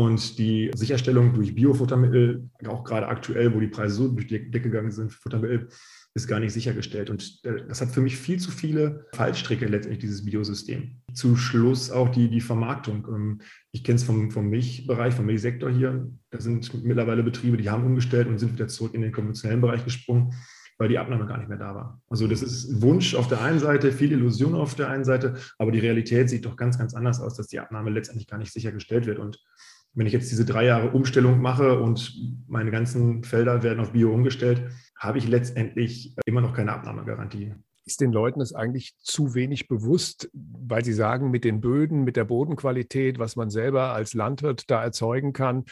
Und 0.00 0.38
die 0.38 0.70
Sicherstellung 0.74 1.34
durch 1.34 1.54
Biofuttermittel, 1.54 2.48
auch 2.66 2.84
gerade 2.84 3.06
aktuell, 3.06 3.54
wo 3.54 3.60
die 3.60 3.68
Preise 3.68 3.96
so 3.96 4.08
durch 4.08 4.28
die 4.28 4.50
Decke 4.50 4.70
gegangen 4.70 4.90
sind, 4.90 5.12
Futtermittel, 5.12 5.68
ist 6.14 6.26
gar 6.26 6.40
nicht 6.40 6.54
sichergestellt. 6.54 7.10
Und 7.10 7.40
äh, 7.44 7.66
das 7.68 7.82
hat 7.82 7.90
für 7.90 8.00
mich 8.00 8.16
viel 8.16 8.40
zu 8.40 8.50
viele 8.50 9.04
Fallstricke 9.14 9.66
letztendlich, 9.66 10.00
dieses 10.00 10.24
Biosystem. 10.24 11.02
Zu 11.12 11.36
Schluss 11.36 11.90
auch 11.90 12.08
die, 12.08 12.30
die 12.30 12.40
Vermarktung. 12.40 13.06
Ähm, 13.10 13.40
ich 13.72 13.84
kenne 13.84 13.96
es 13.96 14.04
vom, 14.04 14.30
vom 14.30 14.48
Milchbereich, 14.48 15.12
vom 15.12 15.26
Milchsektor 15.26 15.68
hier. 15.70 16.10
Da 16.30 16.40
sind 16.40 16.82
mittlerweile 16.82 17.22
Betriebe, 17.22 17.58
die 17.58 17.68
haben 17.68 17.84
umgestellt 17.84 18.26
und 18.26 18.38
sind 18.38 18.54
wieder 18.54 18.68
zurück 18.68 18.94
in 18.94 19.02
den 19.02 19.12
konventionellen 19.12 19.60
Bereich 19.60 19.84
gesprungen 19.84 20.32
weil 20.80 20.88
die 20.88 20.98
Abnahme 20.98 21.26
gar 21.26 21.36
nicht 21.36 21.50
mehr 21.50 21.58
da 21.58 21.74
war. 21.74 22.00
Also 22.08 22.26
das 22.26 22.40
ist 22.40 22.80
Wunsch 22.80 23.14
auf 23.14 23.28
der 23.28 23.42
einen 23.42 23.58
Seite, 23.58 23.92
viel 23.92 24.12
Illusion 24.12 24.54
auf 24.54 24.74
der 24.74 24.88
einen 24.88 25.04
Seite, 25.04 25.34
aber 25.58 25.72
die 25.72 25.78
Realität 25.78 26.30
sieht 26.30 26.46
doch 26.46 26.56
ganz, 26.56 26.78
ganz 26.78 26.94
anders 26.94 27.20
aus, 27.20 27.34
dass 27.34 27.48
die 27.48 27.60
Abnahme 27.60 27.90
letztendlich 27.90 28.26
gar 28.26 28.38
nicht 28.38 28.50
sichergestellt 28.50 29.04
wird. 29.04 29.18
Und 29.18 29.38
wenn 29.94 30.06
ich 30.06 30.12
jetzt 30.12 30.30
diese 30.30 30.44
drei 30.44 30.66
Jahre 30.66 30.90
Umstellung 30.90 31.40
mache 31.40 31.80
und 31.80 32.14
meine 32.46 32.70
ganzen 32.70 33.24
Felder 33.24 33.62
werden 33.62 33.80
auf 33.80 33.92
Bio 33.92 34.12
umgestellt, 34.12 34.70
habe 34.96 35.18
ich 35.18 35.26
letztendlich 35.26 36.14
immer 36.26 36.40
noch 36.40 36.52
keine 36.52 36.72
Abnahmegarantie. 36.72 37.54
Ist 37.84 38.00
den 38.00 38.12
Leuten 38.12 38.40
es 38.40 38.54
eigentlich 38.54 38.96
zu 38.98 39.34
wenig 39.34 39.66
bewusst, 39.66 40.30
weil 40.32 40.84
sie 40.84 40.92
sagen, 40.92 41.30
mit 41.30 41.44
den 41.44 41.60
Böden, 41.60 42.04
mit 42.04 42.16
der 42.16 42.24
Bodenqualität, 42.24 43.18
was 43.18 43.34
man 43.34 43.50
selber 43.50 43.92
als 43.92 44.14
Landwirt 44.14 44.70
da 44.70 44.82
erzeugen 44.82 45.32
kann, 45.32 45.64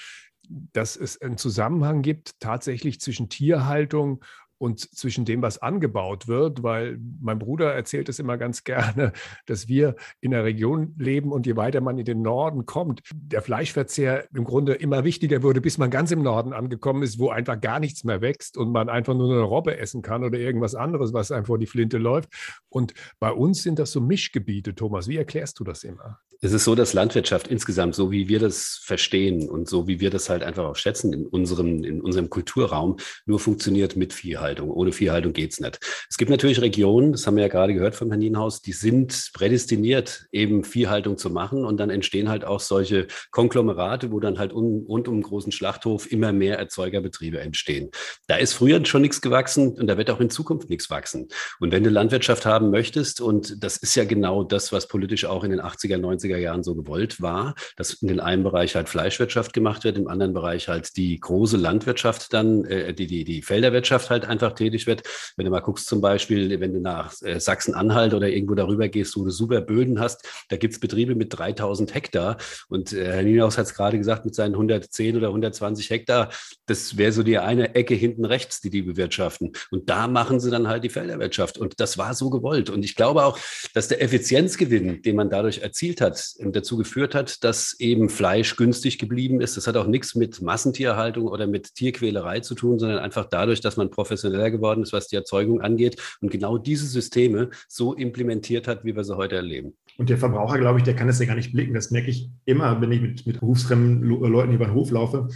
dass 0.49 0.97
es 0.97 1.21
einen 1.21 1.37
Zusammenhang 1.37 2.03
gibt 2.03 2.41
tatsächlich 2.41 3.01
zwischen 3.01 3.29
Tierhaltung 3.29 4.25
und 4.59 4.81
zwischen 4.81 5.25
dem, 5.25 5.43
was 5.43 5.59
angebaut 5.59 6.29
wird, 6.29 6.63
weil 6.63 6.99
mein 7.21 7.39
Bruder 7.39 7.73
erzählt 7.73 8.09
es 8.09 8.19
immer 8.19 8.37
ganz 8.37 8.65
gerne, 8.65 9.13
dass 9.47 9.69
wir 9.69 9.95
in 10.21 10.33
der 10.33 10.45
Region 10.45 10.95
leben 10.99 11.33
und 11.33 11.47
je 11.47 11.57
weiter 11.57 11.81
man 11.81 11.99
in 11.99 12.05
den 12.05 12.23
Norden 12.23 12.67
kommt, 12.67 13.03
der 13.15 13.43
Fleischverzehr 13.43 14.29
im 14.35 14.45
Grunde 14.45 14.75
immer 14.75 15.05
wichtiger 15.05 15.43
wurde, 15.43 15.61
bis 15.61 15.79
man 15.79 15.91
ganz 15.91 16.11
im 16.11 16.23
Norden 16.23 16.53
angekommen 16.53 17.03
ist, 17.03 17.19
wo 17.19 17.31
einfach 17.31 17.61
gar 17.61 17.81
nichts 17.81 18.05
mehr 18.05 18.21
wächst 18.21 18.57
und 18.57 18.71
man 18.73 18.89
einfach 18.89 19.15
nur 19.15 19.33
eine 19.33 19.43
Robbe 19.43 19.79
essen 19.79 20.03
kann 20.03 20.25
oder 20.25 20.39
irgendwas 20.39 20.75
anderes, 20.75 21.13
was 21.13 21.33
einem 21.33 21.45
vor 21.45 21.59
die 21.59 21.67
Flinte 21.67 21.99
läuft. 21.99 22.31
Und 22.69 22.95
bei 23.19 23.31
uns 23.31 23.63
sind 23.63 23.79
das 23.79 23.93
so 23.93 24.01
Mischgebiete, 24.01 24.75
Thomas. 24.75 25.09
Wie 25.09 25.17
erklärst 25.17 25.59
du 25.61 25.65
das 25.65 25.85
immer? 25.85 26.19
Es 26.41 26.53
ist 26.53 26.63
so, 26.63 26.77
dass 26.77 26.93
Landwirtschaft 26.93 27.49
insgesamt, 27.49 27.97
so 27.97 28.13
wie 28.13 28.29
wir 28.29 28.39
das 28.39 28.81
verstehen 28.85 29.49
und 29.49 29.69
so 29.69 29.89
wie 29.89 29.99
wir 29.99 30.09
das 30.09 30.31
halt 30.31 30.45
einfach 30.45 30.67
auch 30.67 30.77
schätzen 30.77 31.13
in 31.13 31.27
unserem, 31.27 31.83
in 31.83 32.01
unserem 32.01 32.31
Kulturraum, 32.31 32.99
nur 33.27 33.41
funktioniert 33.41 33.97
mit 33.97 34.13
Viehhaltung. 34.13 34.71
Ohne 34.71 34.93
Viehhaltung 34.93 35.33
geht's 35.33 35.59
nicht. 35.59 35.81
Es 36.09 36.17
gibt 36.17 36.31
natürlich 36.31 36.61
Regionen, 36.61 37.11
das 37.11 37.27
haben 37.27 37.35
wir 37.35 37.43
ja 37.43 37.49
gerade 37.49 37.75
gehört 37.75 37.97
vom 37.97 38.11
Herrn 38.11 38.21
Nienhaus, 38.21 38.63
die 38.63 38.71
sind 38.71 39.31
prädestiniert, 39.33 40.27
eben 40.31 40.63
Viehhaltung 40.63 41.19
zu 41.19 41.29
machen. 41.29 41.65
Und 41.65 41.79
dann 41.81 41.91
entstehen 41.91 42.29
halt 42.29 42.45
auch 42.45 42.61
solche 42.61 43.09
Konglomerate, 43.33 44.13
wo 44.13 44.21
dann 44.21 44.39
halt 44.39 44.53
un, 44.53 44.85
rund 44.87 45.09
um 45.09 45.15
einen 45.15 45.23
großen 45.25 45.51
Schlachthof 45.51 46.09
immer 46.09 46.33
mehr 46.33 46.57
Erzeugerbetriebe 46.57 47.41
entstehen. 47.41 47.91
Da 48.29 48.37
ist 48.37 48.53
früher 48.53 48.85
schon 48.87 49.03
nichts 49.03 49.21
gewachsen 49.21 49.77
und 49.77 49.89
da 49.89 49.99
wird 49.99 50.09
auch 50.09 50.21
in 50.21 50.31
Zukunft 50.31 50.71
nichts 50.71 50.89
wachsen. 50.89 51.27
Und 51.59 51.73
wenn 51.73 51.83
du 51.83 51.91
Landwirtschaft 51.91 52.47
haben 52.47 52.71
möchtest, 52.71 53.21
und 53.21 53.65
das 53.65 53.77
ist 53.77 53.97
ja 53.97 54.05
genau 54.05 54.45
das, 54.45 54.71
was 54.71 54.87
politisch 54.87 55.25
auch 55.25 55.43
in 55.43 55.51
den 55.51 55.61
80er, 55.61 55.99
90er 55.99 56.28
90er 56.29 56.37
Jahren 56.37 56.63
so 56.63 56.75
gewollt 56.75 57.21
war, 57.21 57.55
dass 57.77 57.95
in 57.95 58.09
den 58.09 58.21
einen 58.21 58.43
Bereich 58.43 58.75
halt 58.75 58.89
Fleischwirtschaft 58.89 59.53
gemacht 59.53 59.85
wird, 59.85 59.97
im 59.97 60.09
anderen 60.09 60.33
Bereich 60.33 60.69
halt 60.69 60.97
die 60.97 61.19
große 61.19 61.57
Landwirtschaft 61.57 62.33
dann, 62.33 62.65
äh, 62.65 62.95
die, 62.95 63.07
die, 63.07 63.25
die 63.25 63.43
Felderwirtschaft 63.43 64.11
halt 64.11 64.25
einfach 64.25 64.53
tätig 64.53 64.87
wird. 64.87 65.03
Wenn 65.37 65.45
du 65.45 65.51
mal 65.51 65.61
guckst 65.61 65.87
zum 65.87 66.01
Beispiel, 66.01 66.61
wenn 66.61 66.73
du 66.73 66.81
nach 66.81 67.15
äh, 67.23 67.41
Sachsen-Anhalt 67.41 68.15
oder 68.15 68.29
irgendwo 68.29 68.55
darüber 68.55 68.89
gehst, 68.89 69.17
wo 69.17 69.25
du 69.25 69.31
super 69.31 69.61
Böden 69.61 70.01
hast, 70.01 70.27
da 70.49 70.57
gibt 70.57 70.75
es 70.75 70.81
Betriebe 70.81 71.15
mit 71.15 71.37
3000 71.37 71.95
Hektar 71.95 72.37
und 72.69 72.93
äh, 72.93 73.13
Herr 73.13 73.23
Nienhaus 73.23 73.59
hat 73.59 73.67
es 73.67 73.75
gerade 73.75 73.99
gesagt, 73.99 74.25
mit 74.25 74.35
seinen 74.35 74.55
110 74.55 75.17
oder 75.17 75.29
120 75.29 75.91
Hektar, 75.91 76.31
das 76.67 76.97
wäre 76.97 77.13
so 77.13 77.23
die 77.23 77.39
eine 77.39 77.75
Ecke 77.75 77.95
hinten 77.95 78.25
rechts, 78.25 78.61
die 78.61 78.71
die 78.71 78.83
bewirtschaften. 78.83 79.53
Und 79.71 79.89
da 79.89 80.09
machen 80.09 80.41
sie 80.41 80.51
dann 80.51 80.69
halt 80.69 80.85
die 80.85 80.89
Felderwirtschaft 80.89 81.59
und 81.59 81.81
das 81.81 81.99
war 81.99 82.15
so 82.15 82.31
gewollt. 82.31 82.71
Und 82.71 82.85
ich 82.85 82.95
glaube 82.95 83.25
auch, 83.25 83.39
dass 83.75 83.89
der 83.89 84.03
Effizienzgewinn, 84.03 85.03
den 85.03 85.17
man 85.17 85.31
dadurch 85.31 85.59
erzielt 85.59 86.01
hat, 86.01 86.18
dazu 86.41 86.77
geführt 86.77 87.15
hat, 87.15 87.45
dass 87.45 87.75
eben 87.79 88.09
Fleisch 88.09 88.57
günstig 88.57 88.99
geblieben 88.99 89.41
ist. 89.41 89.57
Das 89.57 89.67
hat 89.67 89.77
auch 89.77 89.87
nichts 89.87 90.15
mit 90.15 90.41
Massentierhaltung 90.43 91.27
oder 91.27 91.47
mit 91.47 91.75
Tierquälerei 91.75 92.41
zu 92.41 92.55
tun, 92.55 92.79
sondern 92.79 92.99
einfach 92.99 93.27
dadurch, 93.27 93.61
dass 93.61 93.77
man 93.77 93.91
professioneller 93.91 94.51
geworden 94.51 94.83
ist, 94.83 94.93
was 94.93 95.09
die 95.09 95.17
Erzeugung 95.17 95.61
angeht 95.61 95.97
und 96.21 96.31
genau 96.31 96.59
diese 96.59 96.87
Systeme 96.87 97.51
so 97.69 97.95
implementiert 97.95 98.69
hat, 98.69 98.85
wie 98.85 98.95
wir 98.95 99.05
sie 99.05 99.17
heute 99.17 99.37
erleben. 99.37 99.77
Und 99.97 100.11
der 100.11 100.19
Verbraucher, 100.19 100.59
glaube 100.59 100.79
ich, 100.79 100.85
der 100.85 100.95
kann 100.95 101.09
das 101.09 101.19
ja 101.19 101.27
gar 101.27 101.35
nicht 101.35 101.53
blicken. 101.53 101.75
Das 101.75 101.91
merke 101.91 102.11
ich 102.11 102.31
immer, 102.45 102.81
wenn 102.81 102.93
ich 102.93 103.01
mit, 103.01 103.27
mit 103.27 103.41
berufsfremden 103.41 104.03
Leuten 104.03 104.53
über 104.53 104.67
den 104.67 104.75
Hof 104.75 104.91
laufe 104.91 105.29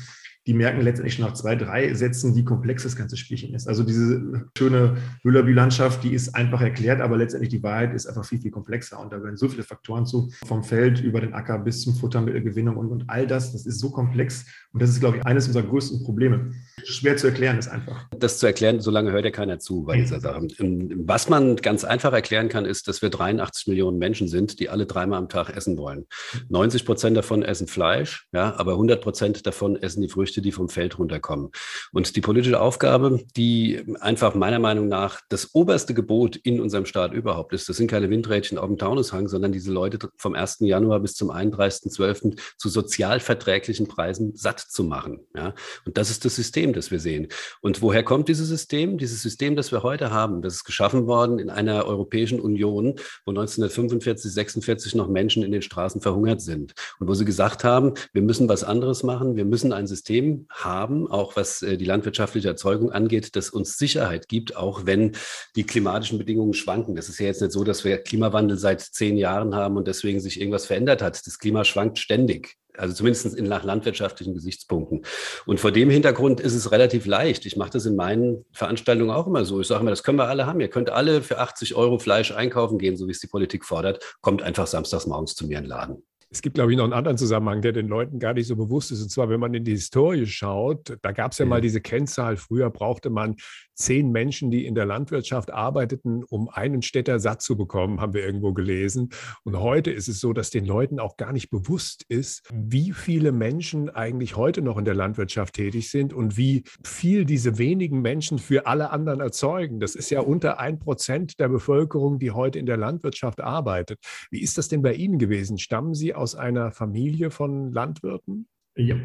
die 0.47 0.55
merken 0.55 0.81
letztendlich 0.81 1.15
schon 1.15 1.25
nach 1.25 1.35
zwei, 1.35 1.55
drei 1.55 1.95
Sätzen, 1.95 2.35
wie 2.35 2.45
komplex 2.45 2.83
das 2.83 2.97
ganze 2.97 3.17
Spielchen 3.17 3.55
ist. 3.55 3.69
Also 3.69 3.85
diese 3.85 4.47
schöne 4.59 4.97
Müller-Landschaft, 5.23 6.03
die 6.03 6.15
ist 6.15 6.35
einfach 6.35 6.61
erklärt, 6.61 7.01
aber 7.01 7.17
letztendlich 7.17 7.51
die 7.51 7.63
Wahrheit 7.63 7.95
ist 7.95 8.07
einfach 8.07 8.25
viel, 8.25 8.41
viel 8.41 8.51
komplexer. 8.51 8.99
Und 8.99 9.13
da 9.13 9.19
gehören 9.19 9.37
so 9.37 9.49
viele 9.49 9.63
Faktoren 9.63 10.05
zu, 10.05 10.33
vom 10.45 10.65
Feld 10.65 11.01
über 11.01 11.21
den 11.21 11.33
Acker 11.33 11.59
bis 11.59 11.83
zum 11.83 11.95
Futtermittelgewinnung 11.95 12.77
und, 12.77 12.89
und 12.91 13.05
all 13.09 13.27
das. 13.27 13.53
Das 13.53 13.67
ist 13.67 13.79
so 13.79 13.91
komplex. 13.91 14.47
Und 14.73 14.83
das 14.83 14.91
ist, 14.91 14.99
glaube 14.99 15.19
ich, 15.19 15.27
eines 15.27 15.47
unserer 15.47 15.65
größten 15.65 16.03
Probleme. 16.03 16.51
Schwer 16.85 17.17
zu 17.17 17.29
erklären 17.29 17.59
ist 17.59 17.69
einfach. 17.69 18.07
Das 18.17 18.39
zu 18.39 18.47
erklären, 18.47 18.81
solange 18.81 19.13
hört 19.13 19.25
ja 19.25 19.31
keiner 19.31 19.59
zu 19.59 19.83
bei 19.85 19.97
dieser 19.97 20.21
Sache. 20.21 20.47
Was 20.59 21.29
man 21.29 21.57
ganz 21.57 21.85
einfach 21.85 22.13
erklären 22.13 22.49
kann, 22.49 22.65
ist, 22.65 22.89
dass 22.89 23.03
wir 23.03 23.11
83 23.11 23.67
Millionen 23.69 23.99
Menschen 23.99 24.29
sind, 24.29 24.61
die 24.61 24.69
alle 24.69 24.87
dreimal 24.87 25.19
am 25.19 25.29
Tag 25.29 25.55
essen 25.57 25.77
wollen. 25.77 26.07
90 26.49 26.85
Prozent 26.85 27.17
davon 27.17 27.43
essen 27.43 27.67
Fleisch, 27.67 28.27
ja, 28.33 28.55
aber 28.57 28.73
100 28.73 29.01
Prozent 29.03 29.47
davon 29.47 29.77
essen 29.77 30.03
die 30.03 30.09
Früchte 30.09 30.43
die 30.43 30.53
vom 30.53 30.69
Feld 30.69 30.99
runterkommen. 30.99 31.51
Und 31.93 32.17
die 32.17 32.21
politische 32.21 32.61
Aufgabe, 32.61 33.21
die 33.37 33.83
einfach 34.01 34.35
meiner 34.35 34.59
Meinung 34.59 34.89
nach 34.89 35.21
das 35.29 35.55
oberste 35.55 35.95
Gebot 35.95 36.37
in 36.37 36.61
unserem 36.61 36.87
Staat 36.87 37.13
überhaupt 37.13 37.53
ist, 37.53 37.69
das 37.69 37.77
sind 37.77 37.91
keine 37.91 38.11
Windrädchen 38.11 38.59
auf 38.59 38.67
dem 38.67 38.79
Taunushang, 38.79 39.29
sondern 39.29 39.53
diese 39.53 39.73
Leute 39.73 39.99
vom 40.17 40.35
1. 40.35 40.59
Januar 40.61 41.01
bis 41.01 41.15
zum 41.15 41.31
31.12. 41.31 42.39
zu 42.57 42.69
sozialverträglichen 42.69 43.89
Preisen 43.89 44.35
satt 44.35 44.61
zu 44.61 44.85
machen. 44.85 45.21
Ja? 45.37 45.55
Und 45.85 45.97
das 45.97 46.11
ist 46.11 46.25
das 46.25 46.37
System. 46.37 46.72
Das 46.73 46.91
wir 46.91 47.01
sehen. 47.01 47.29
Und 47.61 47.83
woher 47.83 48.03
kommt 48.03 48.29
dieses 48.29 48.49
System? 48.49 48.99
Dieses 48.99 49.23
System, 49.23 49.57
das 49.57 49.73
wir 49.73 49.83
heute 49.83 50.11
haben, 50.11 50.43
das 50.43 50.55
ist 50.55 50.65
geschaffen 50.65 51.07
worden 51.07 51.39
in 51.39 51.51
einer 51.51 51.87
Europäischen 51.87 52.41
Union, 52.41 52.97
wo 53.25 53.31
1945, 53.31 54.33
46 54.33 54.95
noch 54.95 55.09
Menschen 55.09 55.43
in 55.43 55.53
den 55.53 55.63
Straßen 55.63 56.01
verhungert 56.01 56.41
sind. 56.41 56.73
Und 56.99 57.09
wo 57.09 57.15
sie 57.15 57.25
gesagt 57.25 57.65
haben, 57.65 57.95
wir 58.13 58.23
müssen 58.23 58.49
was 58.49 58.65
anderes 58.65 59.03
machen, 59.03 59.37
wir 59.37 59.45
müssen 59.45 59.73
ein 59.73 59.87
System 59.87 60.47
haben, 60.51 61.11
auch 61.11 61.37
was 61.37 61.63
äh, 61.63 61.77
die 61.77 61.85
landwirtschaftliche 61.85 62.49
Erzeugung 62.49 62.93
angeht, 62.93 63.37
das 63.37 63.51
uns 63.51 63.77
Sicherheit 63.79 64.29
gibt, 64.29 64.57
auch 64.57 64.87
wenn 64.87 65.13
die 65.57 65.65
klimatischen 65.65 66.19
Bedingungen 66.19 66.55
schwanken. 66.55 66.97
Das 66.97 67.09
ist 67.09 67.19
ja 67.19 67.27
jetzt 67.27 67.43
nicht 67.43 67.53
so, 67.53 67.65
dass 67.65 67.85
wir 67.85 67.99
Klimawandel 67.99 68.59
seit 68.59 68.81
zehn 68.81 69.17
Jahren 69.17 69.55
haben 69.55 69.77
und 69.77 69.89
deswegen 69.89 70.21
sich 70.21 70.41
irgendwas 70.41 70.67
verändert 70.67 71.03
hat. 71.03 71.27
Das 71.27 71.39
Klima 71.39 71.65
schwankt 71.65 71.99
ständig. 71.99 72.57
Also 72.77 72.95
zumindest 72.95 73.35
in 73.35 73.47
nach 73.47 73.65
landwirtschaftlichen 73.65 74.35
Gesichtspunkten. 74.35 75.03
Und 75.47 75.61
vor 75.61 75.73
dem 75.73 75.91
Hintergrund 75.91 76.41
ist 76.41 76.55
es 76.55 76.73
relativ 76.73 77.07
leicht. 77.07 77.45
Ich 77.47 77.57
mache 77.57 77.71
das 77.71 77.87
in 77.87 77.97
meinen 77.97 78.45
Veranstaltungen 78.53 79.11
auch 79.11 79.27
immer 79.27 79.45
so. 79.45 79.61
Ich 79.61 79.67
sage 79.67 79.83
immer, 79.83 79.91
das 79.91 80.03
können 80.03 80.19
wir 80.19 80.29
alle 80.29 80.47
haben. 80.47 80.61
Ihr 80.61 80.71
könnt 80.71 80.91
alle 80.91 81.23
für 81.23 81.39
80 81.39 81.75
Euro 81.75 81.99
Fleisch 81.99 82.33
einkaufen 82.33 82.79
gehen, 82.79 82.97
so 82.97 83.07
wie 83.07 83.13
es 83.13 83.21
die 83.21 83.27
Politik 83.27 83.65
fordert. 83.65 84.17
Kommt 84.21 84.43
einfach 84.43 84.67
samstags 84.67 85.07
morgens 85.07 85.35
zu 85.35 85.47
mir 85.47 85.59
in 85.59 85.65
den 85.65 85.71
Laden. 85.71 86.03
Es 86.33 86.41
gibt, 86.41 86.55
glaube 86.55 86.73
ich, 86.73 86.79
noch 86.79 86.85
einen 86.85 86.95
anderen 86.95 87.19
Zusammenhang, 87.19 87.61
der 87.61 87.73
den 87.73 87.89
Leuten 87.89 88.19
gar 88.19 88.33
nicht 88.33 88.47
so 88.47 88.57
bewusst 88.57 88.91
ist. 88.91 89.03
Und 89.03 89.11
zwar, 89.11 89.29
wenn 89.29 89.39
man 89.39 89.53
in 89.53 89.65
die 89.65 89.73
Historie 89.73 90.25
schaut, 90.27 90.97
da 91.03 91.13
gab 91.13 91.33
es 91.33 91.39
ja, 91.39 91.45
ja 91.45 91.51
mal 91.51 91.61
diese 91.61 91.83
Kennzahl. 91.83 92.39
Früher 92.39 92.71
brauchte 92.71 93.11
man 93.11 93.37
zehn 93.75 94.13
Menschen, 94.13 94.51
die 94.51 94.65
in 94.65 94.75
der 94.75 94.87
Landwirtschaft 94.87 95.53
arbeiteten, 95.53 96.25
um 96.25 96.49
einen 96.49 96.81
Städter 96.81 97.21
satt 97.21 97.43
zu 97.43 97.57
bekommen, 97.57 98.01
haben 98.01 98.15
wir 98.15 98.25
irgendwo 98.25 98.55
gelesen. 98.55 99.11
Und 99.45 99.59
heute 99.59 99.91
ist 99.91 100.09
es 100.09 100.21
so, 100.21 100.33
dass 100.33 100.49
den 100.49 100.65
Leuten 100.65 100.99
auch 100.99 101.19
gar 101.19 101.33
nicht 101.33 101.51
bewusst 101.51 102.05
ist, 102.09 102.49
wie 102.53 102.93
viele 102.93 103.33
Menschen 103.33 103.91
eigentlich 103.91 104.37
heute 104.37 104.63
noch 104.63 104.79
in 104.79 104.87
der 104.87 104.95
Landwirtschaft 104.95 105.55
tätig 105.55 105.91
sind 105.91 106.15
und 106.15 106.39
wie 106.39 106.65
viel 106.83 107.27
diese 107.27 107.59
wenigen 107.59 108.01
Menschen 108.01 108.39
für 108.39 108.67
alle 108.67 108.91
anderen 108.91 109.21
erzeugen. 109.21 109.81
Das 109.81 109.95
ist 109.95 110.09
ja 110.11 110.21
unter 110.21 110.59
ein 110.59 110.79
Prozent 110.79 111.39
der 111.41 111.49
Bevölkerung, 111.49 112.19
die 112.19 112.31
heute 112.31 112.59
in 112.59 112.67
der 112.67 112.79
Landwirtschaft 112.79 113.41
arbeitet. 113.41 113.99
Wie 114.31 114.41
ist 114.41 114.57
das 114.57 114.69
denn 114.69 114.81
bei 114.81 114.95
Ihnen 114.95 115.19
gewesen? 115.19 115.59
Stammen 115.59 115.95
Sie 115.95 116.15
aus 116.15 116.22
einer 116.35 116.73
Familie 116.73 117.31
von 117.31 117.73
Landwirten? 117.73 118.47
Ja, 118.77 118.97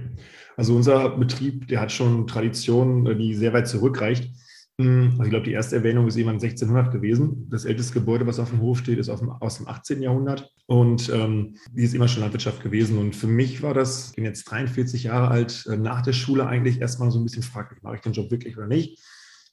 also 0.56 0.76
unser 0.76 1.10
Betrieb, 1.18 1.68
der 1.68 1.82
hat 1.82 1.92
schon 1.92 2.26
Tradition, 2.26 3.18
die 3.18 3.34
sehr 3.34 3.54
weit 3.54 3.68
zurückreicht. 3.68 4.32
Hm, 4.80 5.10
also 5.12 5.24
ich 5.24 5.30
glaube, 5.30 5.46
die 5.46 5.54
erste 5.54 5.76
Erwähnung 5.76 6.08
ist 6.08 6.16
irgendwann 6.16 6.36
1600 6.36 6.92
gewesen. 6.92 7.48
Das 7.50 7.66
älteste 7.66 7.94
Gebäude, 7.94 8.28
was 8.28 8.40
auf 8.40 8.52
dem 8.52 8.62
Hof 8.62 8.80
steht, 8.80 9.00
ist 9.00 9.10
dem, 9.10 9.30
aus 9.30 9.58
dem 9.58 9.68
18. 9.68 10.02
Jahrhundert. 10.02 10.54
Und 10.68 11.10
ähm, 11.10 11.56
die 11.74 11.84
ist 11.84 11.96
immer 11.96 12.08
schon 12.08 12.22
Landwirtschaft 12.22 12.62
gewesen. 12.62 12.98
Und 13.00 13.16
für 13.16 13.28
mich 13.28 13.64
war 13.64 13.74
das, 13.74 14.10
ich 14.10 14.16
bin 14.16 14.26
jetzt 14.26 14.44
43 14.46 15.04
Jahre 15.04 15.30
alt, 15.30 15.66
äh, 15.68 15.78
nach 15.78 16.04
der 16.04 16.14
Schule 16.14 16.46
eigentlich 16.46 16.80
erstmal 16.80 17.10
so 17.10 17.20
ein 17.20 17.24
bisschen 17.24 17.44
fraglich, 17.44 17.82
mache 17.82 17.96
ich 17.96 18.02
den 18.02 18.14
Job 18.14 18.30
wirklich 18.30 18.56
oder 18.56 18.68
nicht? 18.68 19.02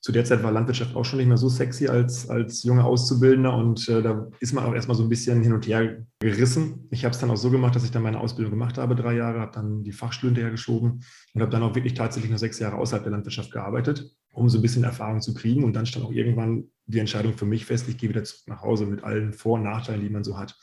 Zu 0.04 0.12
der 0.12 0.26
Zeit 0.26 0.42
war 0.42 0.52
Landwirtschaft 0.52 0.94
auch 0.94 1.04
schon 1.06 1.16
nicht 1.16 1.28
mehr 1.28 1.38
so 1.38 1.48
sexy 1.48 1.88
als, 1.88 2.28
als 2.28 2.62
junger 2.62 2.84
Auszubildender. 2.84 3.56
Und 3.56 3.88
äh, 3.88 4.02
da 4.02 4.28
ist 4.38 4.52
man 4.52 4.64
auch 4.64 4.74
erstmal 4.74 4.98
so 4.98 5.02
ein 5.02 5.08
bisschen 5.08 5.40
hin 5.40 5.54
und 5.54 5.66
her 5.66 6.04
gerissen. 6.18 6.86
Ich 6.90 7.06
habe 7.06 7.14
es 7.14 7.20
dann 7.20 7.30
auch 7.30 7.38
so 7.38 7.50
gemacht, 7.50 7.74
dass 7.74 7.84
ich 7.84 7.90
dann 7.90 8.02
meine 8.02 8.20
Ausbildung 8.20 8.50
gemacht 8.50 8.76
habe, 8.76 8.96
drei 8.96 9.14
Jahre, 9.14 9.40
habe 9.40 9.52
dann 9.54 9.82
die 9.82 9.92
Fachschule 9.92 10.32
hinterhergeschoben 10.32 11.02
und 11.32 11.40
habe 11.40 11.50
dann 11.50 11.62
auch 11.62 11.74
wirklich 11.74 11.94
tatsächlich 11.94 12.28
nur 12.28 12.38
sechs 12.38 12.58
Jahre 12.58 12.76
außerhalb 12.76 13.02
der 13.02 13.12
Landwirtschaft 13.12 13.50
gearbeitet 13.50 14.14
um 14.34 14.48
so 14.48 14.58
ein 14.58 14.62
bisschen 14.62 14.84
Erfahrung 14.84 15.20
zu 15.20 15.32
kriegen. 15.32 15.64
Und 15.64 15.74
dann 15.74 15.86
stand 15.86 16.04
auch 16.04 16.12
irgendwann 16.12 16.64
die 16.86 16.98
Entscheidung 16.98 17.34
für 17.34 17.46
mich 17.46 17.64
fest, 17.64 17.88
ich 17.88 17.96
gehe 17.96 18.10
wieder 18.10 18.24
zurück 18.24 18.48
nach 18.48 18.62
Hause 18.62 18.84
mit 18.84 19.04
allen 19.04 19.32
Vor- 19.32 19.54
und 19.54 19.62
Nachteilen, 19.62 20.02
die 20.02 20.10
man 20.10 20.24
so 20.24 20.36
hat. 20.36 20.58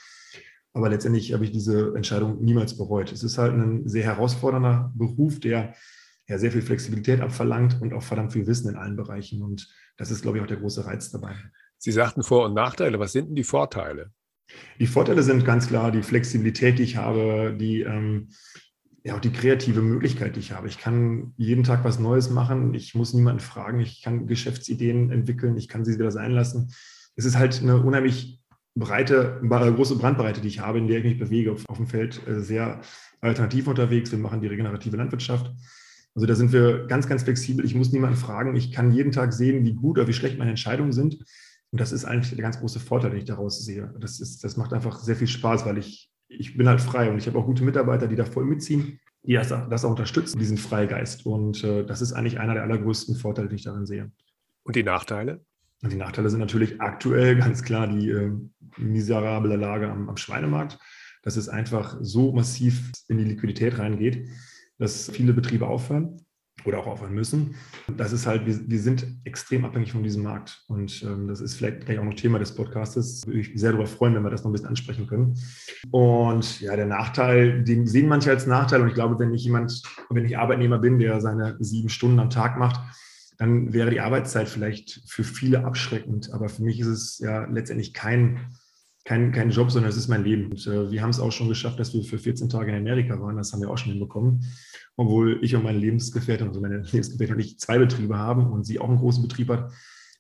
Aber 0.74 0.90
letztendlich 0.90 1.34
habe 1.34 1.46
ich 1.46 1.52
diese 1.52 1.94
Entscheidung 1.96 2.44
niemals 2.44 2.78
bereut. 2.78 3.12
Es 3.12 3.24
ist 3.24 3.38
halt 3.38 3.54
ein 3.54 3.88
sehr 3.88 4.04
herausfordernder 4.04 4.94
Beruf, 4.96 5.40
der 5.40 5.74
ja 6.32 6.38
sehr 6.38 6.52
viel 6.52 6.62
Flexibilität 6.62 7.22
abverlangt 7.22 7.82
und 7.82 7.94
auch 7.94 8.04
verdammt 8.04 8.34
viel 8.34 8.48
Wissen 8.48 8.70
in 8.70 8.78
allen 8.78 8.96
Bereichen. 8.96 9.42
Und 9.42 9.68
das 9.98 10.12
ist, 10.12 10.22
glaube 10.22 10.38
ich, 10.38 10.44
auch 10.44 10.48
der 10.48 10.58
große 10.58 10.86
Reiz 10.86 11.12
dabei. 11.12 11.36
Sie 11.78 11.92
sagten 11.92 12.24
Vor- 12.24 12.46
und 12.46 12.54
Nachteile. 12.54 13.00
Was 13.00 13.12
sind 13.12 13.28
denn 13.28 13.36
die 13.36 13.44
Vorteile? 13.44 14.12
Die 14.80 14.88
Vorteile 14.88 15.24
sind 15.24 15.46
ganz 15.46 15.68
klar 15.68 15.92
die 15.92 16.04
Flexibilität, 16.04 16.80
die 16.80 16.84
ich 16.84 16.98
habe, 16.98 17.56
die 17.60 17.82
ähm, 17.82 18.30
ja 19.04 19.16
auch 19.16 19.20
die 19.20 19.32
kreative 19.32 19.82
Möglichkeit, 19.82 20.36
die 20.36 20.40
ich 20.40 20.54
habe. 20.54 20.68
Ich 20.68 20.78
kann 20.78 21.34
jeden 21.38 21.64
Tag 21.64 21.84
was 21.84 22.00
Neues 22.00 22.30
machen. 22.30 22.74
Ich 22.74 22.96
muss 22.96 23.14
niemanden 23.14 23.42
fragen. 23.42 23.80
Ich 23.80 24.02
kann 24.02 24.28
Geschäftsideen 24.28 25.12
entwickeln. 25.12 25.58
Ich 25.58 25.68
kann 25.68 25.84
sie 25.84 25.96
wieder 25.96 26.12
sein 26.12 26.32
lassen. 26.32 26.74
Es 27.16 27.26
ist 27.26 27.38
halt 27.38 27.62
eine 27.62 27.82
unheimlich 27.82 28.40
breite, 28.76 29.42
große 29.42 29.98
Brandbreite, 29.98 30.40
die 30.40 30.48
ich 30.48 30.60
habe, 30.60 30.78
in 30.78 30.88
der 30.88 31.00
ich 31.00 31.04
mich 31.04 31.20
bewege. 31.20 31.52
Auf, 31.52 31.66
dem 31.76 31.88
Feld 31.88 32.26
äh, 32.26 32.40
sehr 32.40 32.80
alternativ 33.20 33.68
unterwegs. 33.68 34.12
Wir 34.12 34.20
machen 34.20 34.40
die 34.40 34.48
regenerative 34.48 34.96
Landwirtschaft. 34.96 35.52
Also 36.16 36.28
da 36.28 36.36
sind 36.36 36.52
wir 36.52 36.88
ganz, 36.88 37.08
ganz 37.08 37.24
flexibel. 37.24 37.66
Ich 37.66 37.76
muss 37.76 37.92
niemanden 37.92 38.18
fragen. 38.18 38.56
Ich 38.56 38.72
kann 38.72 38.92
jeden 38.92 39.12
Tag 39.12 39.34
sehen, 39.34 39.66
wie 39.66 39.74
gut 39.74 39.98
oder 39.98 40.08
wie 40.08 40.14
schlecht 40.14 40.38
meine 40.38 40.52
Entscheidungen 40.52 40.92
sind. 40.92 41.16
Und 41.72 41.80
das 41.80 41.92
ist 41.92 42.04
eigentlich 42.04 42.36
der 42.36 42.44
ganz 42.44 42.60
große 42.60 42.82
Vorteil, 42.82 43.12
den 43.12 43.20
ich 43.20 43.26
daraus 43.26 43.64
sehe. 43.64 43.94
Das, 44.00 44.20
ist, 44.20 44.44
das 44.44 44.58
macht 44.58 44.74
einfach 44.74 45.00
sehr 45.00 45.16
viel 45.16 45.28
Spaß, 45.28 45.66
weil 45.66 45.78
ich 45.78 46.12
ich 46.38 46.58
bin 46.58 46.68
halt 46.68 46.82
frei 46.82 47.10
und 47.10 47.18
ich 47.18 47.28
habe 47.28 47.38
auch 47.38 47.46
gute 47.46 47.64
Mitarbeiter, 47.64 48.08
die 48.08 48.16
da 48.16 48.26
voll 48.26 48.46
mitziehen, 48.46 49.00
die 49.24 49.34
das, 49.34 49.50
das 49.50 49.86
auch 49.86 49.92
unterstützen, 49.92 50.40
diesen 50.40 50.58
Freigeist. 50.58 51.26
Und 51.26 51.64
äh, 51.64 51.86
das 51.86 52.02
ist 52.02 52.14
eigentlich 52.14 52.40
einer 52.40 52.54
der 52.54 52.64
allergrößten 52.64 53.16
Vorteile, 53.16 53.50
die 53.50 53.56
ich 53.56 53.64
darin 53.64 53.86
sehe. 53.86 54.12
Und 54.64 54.76
die 54.76 54.84
Nachteile? 54.84 55.42
Und 55.84 55.92
die 55.92 55.98
Nachteile 55.98 56.30
sind 56.30 56.40
natürlich 56.40 56.80
aktuell 56.80 57.36
ganz 57.38 57.64
klar 57.64 57.88
die 57.88 58.10
äh, 58.10 58.32
miserable 58.78 59.56
Lage 59.56 59.90
am, 59.90 60.10
am 60.10 60.18
Schweinemarkt, 60.18 60.80
dass 61.24 61.36
es 61.36 61.50
einfach 61.50 61.98
so 62.02 62.32
massiv 62.32 62.92
in 63.08 63.18
die 63.18 63.26
Liquidität 63.26 63.78
reingeht, 63.78 64.28
dass 64.82 65.10
viele 65.12 65.32
Betriebe 65.32 65.68
aufhören 65.68 66.18
oder 66.66 66.80
auch 66.80 66.88
aufhören 66.88 67.14
müssen. 67.14 67.56
Das 67.98 68.12
ist 68.12 68.26
halt, 68.26 68.46
wir, 68.46 68.60
wir 68.68 68.80
sind 68.80 69.06
extrem 69.24 69.64
abhängig 69.64 69.92
von 69.92 70.04
diesem 70.04 70.24
Markt. 70.24 70.64
Und 70.68 71.04
ähm, 71.04 71.28
das 71.28 71.40
ist 71.40 71.56
vielleicht 71.56 71.86
gleich 71.86 72.00
auch 72.00 72.04
noch 72.04 72.16
Thema 72.16 72.40
des 72.40 72.56
Podcastes. 72.56 73.26
Würde 73.26 73.40
ich 73.40 73.52
sehr 73.56 73.72
darüber 73.72 73.88
freuen, 73.88 74.16
wenn 74.16 74.24
wir 74.24 74.32
das 74.32 74.44
noch 74.44 74.50
ein 74.50 74.54
bisschen 74.54 74.68
ansprechen 74.68 75.08
können. 75.08 75.38
Und 75.92 76.62
ja, 76.62 76.76
der 76.76 76.88
Nachteil, 76.88 77.64
den 77.64 77.88
sehen 77.88 78.08
manche 78.08 78.32
als 78.32 78.48
Nachteil. 78.48 78.82
Und 78.82 78.90
ich 78.90 78.94
glaube, 78.96 79.20
wenn 79.20 79.34
ich 79.34 79.44
jemand, 79.44 79.82
wenn 80.10 80.26
ich 80.26 80.38
Arbeitnehmer 80.38 80.80
bin, 80.80 81.00
der 81.00 81.22
seine 81.22 81.58
sieben 81.60 81.90
Stunden 81.90 82.20
am 82.20 82.30
Tag 82.30 82.58
macht, 82.58 82.82
dann 83.38 83.74
wäre 83.74 83.90
die 83.90 84.02
Arbeitszeit 84.02 84.50
vielleicht 84.50 85.02
für 85.08 85.24
viele 85.24 85.64
abschreckend. 85.64 86.32
Aber 86.34 86.50
für 86.50 86.64
mich 86.64 86.80
ist 86.80 86.88
es 86.88 87.20
ja 87.20 87.46
letztendlich 87.46 87.94
kein, 87.94 88.40
kein, 89.04 89.32
kein 89.32 89.50
Job, 89.50 89.72
sondern 89.72 89.90
es 89.90 89.98
ist 89.98 90.08
mein 90.08 90.24
Leben. 90.24 90.52
Und 90.52 90.66
äh, 90.68 90.92
wir 90.92 91.02
haben 91.02 91.10
es 91.10 91.20
auch 91.20 91.32
schon 91.32 91.50
geschafft, 91.50 91.80
dass 91.80 91.94
wir 91.94 92.04
für 92.04 92.18
14 92.18 92.50
Tage 92.50 92.72
in 92.72 92.78
Amerika 92.78 93.20
waren. 93.20 93.38
Das 93.38 93.52
haben 93.52 93.62
wir 93.62 93.70
auch 93.70 93.78
schon 93.78 93.92
hinbekommen 93.92 94.42
obwohl 95.02 95.44
ich 95.44 95.56
und 95.56 95.64
meine 95.64 95.80
Lebensgefährtin, 95.80 96.48
also 96.48 96.62
meine 96.62 96.78
Lebensgefährtin 96.92 97.36
und 97.36 97.42
ich 97.42 97.60
zwei 97.60 97.78
Betriebe 97.78 98.18
haben 98.18 98.52
und 98.52 98.66
sie 98.66 98.80
auch 98.80 98.90
einen 98.90 98.98
großen 98.98 99.22
Betrieb 99.22 99.50
hat. 99.50 99.72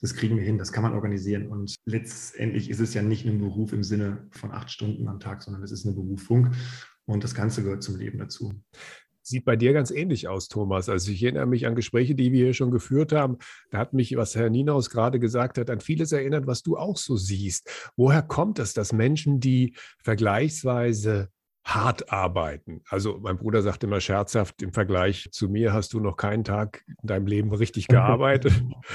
Das 0.01 0.15
kriegen 0.15 0.35
wir 0.35 0.43
hin, 0.43 0.57
das 0.57 0.71
kann 0.71 0.81
man 0.81 0.93
organisieren. 0.93 1.47
Und 1.47 1.75
letztendlich 1.85 2.71
ist 2.71 2.79
es 2.79 2.95
ja 2.95 3.03
nicht 3.03 3.25
ein 3.25 3.39
Beruf 3.39 3.71
im 3.71 3.83
Sinne 3.83 4.27
von 4.31 4.51
acht 4.51 4.71
Stunden 4.71 5.07
am 5.07 5.19
Tag, 5.19 5.43
sondern 5.43 5.61
es 5.61 5.71
ist 5.71 5.85
eine 5.85 5.93
Berufung 5.93 6.53
und 7.05 7.23
das 7.23 7.35
Ganze 7.35 7.61
gehört 7.61 7.83
zum 7.83 7.97
Leben 7.97 8.17
dazu. 8.17 8.53
Sieht 9.23 9.45
bei 9.45 9.55
dir 9.55 9.73
ganz 9.73 9.91
ähnlich 9.91 10.27
aus, 10.27 10.47
Thomas. 10.47 10.89
Also 10.89 11.11
ich 11.11 11.23
erinnere 11.23 11.45
mich 11.45 11.65
an 11.67 11.75
Gespräche, 11.75 12.15
die 12.15 12.31
wir 12.31 12.45
hier 12.45 12.53
schon 12.53 12.71
geführt 12.71 13.11
haben. 13.11 13.37
Da 13.69 13.77
hat 13.77 13.93
mich, 13.93 14.15
was 14.17 14.35
Herr 14.35 14.49
Ninaus 14.49 14.89
gerade 14.89 15.19
gesagt 15.19 15.57
hat, 15.57 15.69
an 15.69 15.79
vieles 15.79 16.11
erinnert, 16.11 16.47
was 16.47 16.63
du 16.63 16.77
auch 16.77 16.97
so 16.97 17.15
siehst. 17.15 17.91
Woher 17.95 18.21
kommt 18.21 18.59
es, 18.59 18.73
dass 18.73 18.93
Menschen, 18.93 19.39
die 19.39 19.75
vergleichsweise 20.03 21.29
hart 21.63 22.11
arbeiten. 22.11 22.81
Also 22.89 23.19
mein 23.21 23.37
Bruder 23.37 23.61
sagt 23.61 23.83
immer 23.83 24.01
scherzhaft, 24.01 24.61
im 24.61 24.73
Vergleich 24.73 25.29
zu 25.31 25.47
mir 25.47 25.73
hast 25.73 25.93
du 25.93 25.99
noch 25.99 26.17
keinen 26.17 26.43
Tag 26.43 26.83
in 26.87 27.07
deinem 27.07 27.27
Leben 27.27 27.53
richtig 27.53 27.87
gearbeitet. 27.87 28.53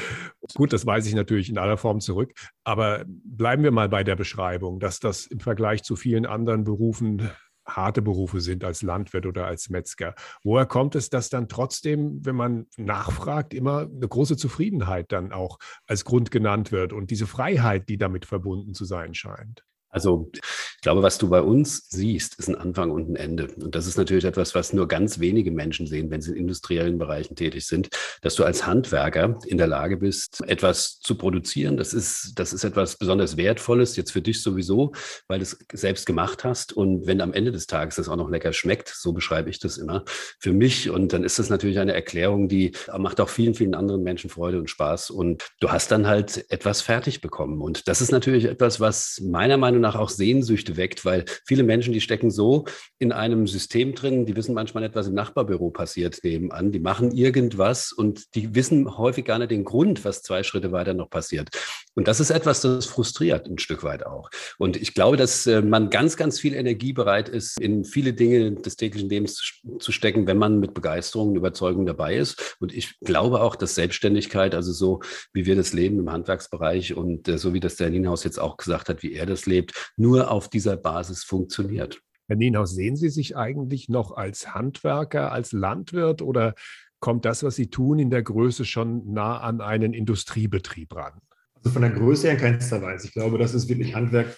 Gut, 0.54 0.72
das 0.72 0.84
weiß 0.84 1.06
ich 1.06 1.14
natürlich 1.14 1.48
in 1.48 1.58
aller 1.58 1.76
Form 1.76 2.00
zurück. 2.00 2.32
Aber 2.64 3.04
bleiben 3.06 3.62
wir 3.62 3.70
mal 3.70 3.88
bei 3.88 4.02
der 4.02 4.16
Beschreibung, 4.16 4.80
dass 4.80 4.98
das 4.98 5.26
im 5.26 5.38
Vergleich 5.38 5.84
zu 5.84 5.94
vielen 5.94 6.26
anderen 6.26 6.64
Berufen 6.64 7.30
harte 7.66 8.02
Berufe 8.02 8.40
sind 8.40 8.64
als 8.64 8.82
Landwirt 8.82 9.26
oder 9.26 9.46
als 9.46 9.70
Metzger. 9.70 10.14
Woher 10.42 10.66
kommt 10.66 10.94
es, 10.94 11.10
dass 11.10 11.28
dann 11.28 11.48
trotzdem, 11.48 12.24
wenn 12.24 12.36
man 12.36 12.66
nachfragt, 12.76 13.54
immer 13.54 13.80
eine 13.80 14.08
große 14.08 14.36
Zufriedenheit 14.36 15.12
dann 15.12 15.32
auch 15.32 15.58
als 15.86 16.04
Grund 16.04 16.30
genannt 16.30 16.72
wird 16.72 16.92
und 16.92 17.10
diese 17.10 17.26
Freiheit, 17.26 17.88
die 17.88 17.98
damit 17.98 18.24
verbunden 18.24 18.74
zu 18.74 18.84
sein 18.84 19.14
scheint? 19.14 19.64
Also 19.90 20.30
ich 20.32 20.80
glaube, 20.82 21.02
was 21.02 21.18
du 21.18 21.28
bei 21.28 21.40
uns 21.40 21.88
siehst, 21.88 22.38
ist 22.38 22.48
ein 22.48 22.56
Anfang 22.56 22.90
und 22.90 23.10
ein 23.10 23.16
Ende. 23.16 23.48
Und 23.56 23.74
das 23.74 23.86
ist 23.86 23.96
natürlich 23.96 24.24
etwas, 24.24 24.54
was 24.54 24.72
nur 24.72 24.88
ganz 24.88 25.20
wenige 25.20 25.50
Menschen 25.50 25.86
sehen, 25.86 26.10
wenn 26.10 26.20
sie 26.20 26.32
in 26.32 26.46
industriellen 26.46 26.96
Bereichen 26.96 27.34
tätig 27.34 27.66
sind, 27.66 27.88
dass 28.22 28.36
du 28.36 28.44
als 28.44 28.66
Handwerker 28.66 29.38
in 29.46 29.58
der 29.58 29.66
Lage 29.66 29.96
bist, 29.96 30.42
etwas 30.46 31.00
zu 31.00 31.16
produzieren. 31.16 31.76
Das 31.76 31.92
ist, 31.92 32.32
das 32.36 32.52
ist 32.52 32.62
etwas 32.62 32.96
besonders 32.96 33.36
Wertvolles, 33.36 33.96
jetzt 33.96 34.12
für 34.12 34.22
dich 34.22 34.42
sowieso, 34.42 34.92
weil 35.28 35.40
du 35.40 35.42
es 35.42 35.58
selbst 35.72 36.06
gemacht 36.06 36.44
hast. 36.44 36.72
Und 36.72 37.06
wenn 37.06 37.20
am 37.20 37.32
Ende 37.32 37.50
des 37.50 37.66
Tages 37.66 37.96
das 37.96 38.08
auch 38.08 38.16
noch 38.16 38.30
lecker 38.30 38.52
schmeckt, 38.52 38.88
so 38.88 39.12
beschreibe 39.12 39.50
ich 39.50 39.58
das 39.58 39.76
immer 39.76 40.04
für 40.38 40.52
mich. 40.52 40.88
Und 40.88 41.12
dann 41.12 41.24
ist 41.24 41.38
das 41.38 41.50
natürlich 41.50 41.78
eine 41.78 41.94
Erklärung, 41.94 42.48
die 42.48 42.72
macht 42.96 43.20
auch 43.20 43.28
vielen, 43.28 43.54
vielen 43.54 43.74
anderen 43.74 44.02
Menschen 44.02 44.30
Freude 44.30 44.58
und 44.58 44.70
Spaß. 44.70 45.10
Und 45.10 45.48
du 45.60 45.70
hast 45.70 45.90
dann 45.90 46.06
halt 46.06 46.44
etwas 46.50 46.80
fertig 46.80 47.20
bekommen. 47.20 47.60
Und 47.60 47.88
das 47.88 48.00
ist 48.00 48.12
natürlich 48.12 48.44
etwas, 48.44 48.78
was 48.78 49.20
meiner 49.20 49.56
Meinung 49.56 49.80
nach 49.80 49.85
nach 49.86 49.94
auch 49.94 50.10
Sehnsüchte 50.10 50.76
weckt, 50.76 51.04
weil 51.04 51.24
viele 51.46 51.62
Menschen, 51.62 51.92
die 51.92 52.00
stecken 52.00 52.30
so 52.30 52.64
in 52.98 53.12
einem 53.12 53.46
System 53.46 53.94
drin, 53.94 54.26
die 54.26 54.34
wissen 54.36 54.54
manchmal 54.54 54.82
nicht, 54.82 54.96
was 54.96 55.06
im 55.06 55.14
Nachbarbüro 55.14 55.70
passiert 55.70 56.18
nebenan. 56.24 56.72
Die 56.72 56.80
machen 56.80 57.12
irgendwas 57.12 57.92
und 57.92 58.34
die 58.34 58.54
wissen 58.54 58.98
häufig 58.98 59.24
gar 59.24 59.38
nicht 59.38 59.50
den 59.50 59.64
Grund, 59.64 60.04
was 60.04 60.22
zwei 60.22 60.42
Schritte 60.42 60.72
weiter 60.72 60.94
noch 60.94 61.10
passiert. 61.10 61.50
Und 61.94 62.08
das 62.08 62.20
ist 62.20 62.30
etwas, 62.30 62.60
das 62.60 62.86
frustriert 62.86 63.46
ein 63.46 63.58
Stück 63.58 63.82
weit 63.82 64.04
auch. 64.04 64.28
Und 64.58 64.76
ich 64.76 64.92
glaube, 64.92 65.16
dass 65.16 65.46
äh, 65.46 65.62
man 65.62 65.88
ganz, 65.88 66.16
ganz 66.16 66.38
viel 66.38 66.54
Energie 66.54 66.92
bereit 66.92 67.28
ist, 67.28 67.58
in 67.58 67.84
viele 67.84 68.12
Dinge 68.12 68.52
des 68.52 68.76
täglichen 68.76 69.08
Lebens 69.08 69.40
zu 69.78 69.92
stecken, 69.92 70.26
wenn 70.26 70.36
man 70.36 70.60
mit 70.60 70.74
Begeisterung 70.74 71.30
und 71.30 71.36
Überzeugung 71.36 71.86
dabei 71.86 72.16
ist. 72.16 72.56
Und 72.60 72.74
ich 72.74 72.98
glaube 73.00 73.40
auch, 73.40 73.56
dass 73.56 73.74
Selbstständigkeit, 73.74 74.54
also 74.54 74.72
so 74.72 75.00
wie 75.32 75.46
wir 75.46 75.56
das 75.56 75.72
leben 75.72 75.98
im 75.98 76.12
Handwerksbereich 76.12 76.94
und 76.94 77.28
äh, 77.28 77.38
so 77.38 77.54
wie 77.54 77.60
das 77.60 77.76
der 77.76 77.88
Nienhaus 77.88 78.24
jetzt 78.24 78.38
auch 78.38 78.56
gesagt 78.58 78.88
hat, 78.88 79.02
wie 79.02 79.14
er 79.14 79.26
das 79.26 79.46
lebt, 79.46 79.65
nur 79.96 80.30
auf 80.30 80.48
dieser 80.48 80.76
Basis 80.76 81.24
funktioniert. 81.24 82.00
Herr 82.28 82.36
Nienhaus, 82.36 82.74
sehen 82.74 82.96
Sie 82.96 83.08
sich 83.08 83.36
eigentlich 83.36 83.88
noch 83.88 84.16
als 84.16 84.54
Handwerker, 84.54 85.32
als 85.32 85.52
Landwirt 85.52 86.22
oder 86.22 86.54
kommt 86.98 87.24
das, 87.24 87.42
was 87.42 87.54
Sie 87.54 87.70
tun, 87.70 87.98
in 87.98 88.10
der 88.10 88.22
Größe 88.22 88.64
schon 88.64 89.12
nah 89.12 89.38
an 89.38 89.60
einen 89.60 89.94
Industriebetrieb 89.94 90.94
ran? 90.94 91.20
Also 91.54 91.70
von 91.70 91.82
der 91.82 91.92
Größe 91.92 92.28
her 92.28 92.34
in 92.34 92.40
keinster 92.40 92.82
Weise. 92.82 93.06
Ich 93.06 93.12
glaube, 93.12 93.38
das 93.38 93.54
ist 93.54 93.68
wirklich 93.68 93.94
Handwerk, 93.94 94.36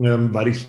ähm, 0.00 0.32
weil 0.32 0.48
ich 0.48 0.68